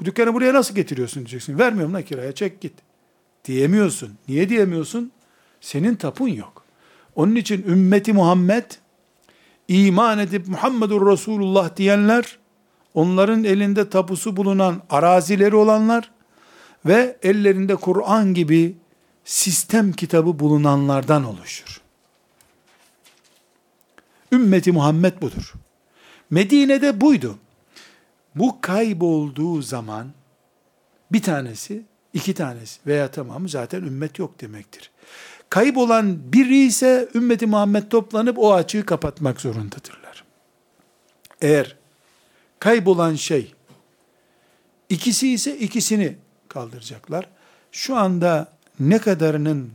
[0.00, 1.58] bu dükkanı buraya nasıl getiriyorsun diyeceksin.
[1.58, 2.72] Vermiyorum da kiraya çek git.
[3.44, 4.18] Diyemiyorsun.
[4.28, 5.12] Niye diyemiyorsun?
[5.60, 6.64] Senin tapun yok.
[7.16, 8.64] Onun için ümmeti Muhammed
[9.68, 12.38] iman edip Muhammedur Resulullah diyenler
[12.94, 16.10] onların elinde tapusu bulunan arazileri olanlar
[16.86, 18.76] ve ellerinde Kur'an gibi
[19.24, 21.80] sistem kitabı bulunanlardan oluşur.
[24.32, 25.54] Ümmeti Muhammed budur.
[26.34, 27.38] Medine'de buydu.
[28.34, 30.12] Bu kaybolduğu zaman
[31.12, 31.82] bir tanesi,
[32.12, 34.90] iki tanesi veya tamamı zaten ümmet yok demektir.
[35.50, 40.24] Kaybolan biri ise ümmeti Muhammed toplanıp o açığı kapatmak zorundadırlar.
[41.40, 41.76] Eğer
[42.58, 43.54] kaybolan şey
[44.88, 46.16] ikisi ise ikisini
[46.48, 47.28] kaldıracaklar.
[47.72, 48.48] Şu anda
[48.80, 49.70] ne kadarının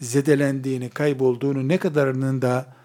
[0.00, 2.79] zedelendiğini, kaybolduğunu, ne kadarının da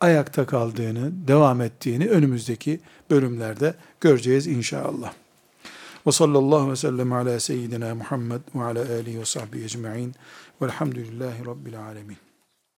[0.00, 2.80] ayakta kaldığını, devam ettiğini önümüzdeki
[3.10, 5.12] bölümlerde göreceğiz inşallah.
[6.06, 10.14] Ve sallallahu ve sellem ala seyyidina Muhammed ve ala alihi ve sahbihi ecma'in
[10.62, 12.29] velhamdülillahi rabbil alemin.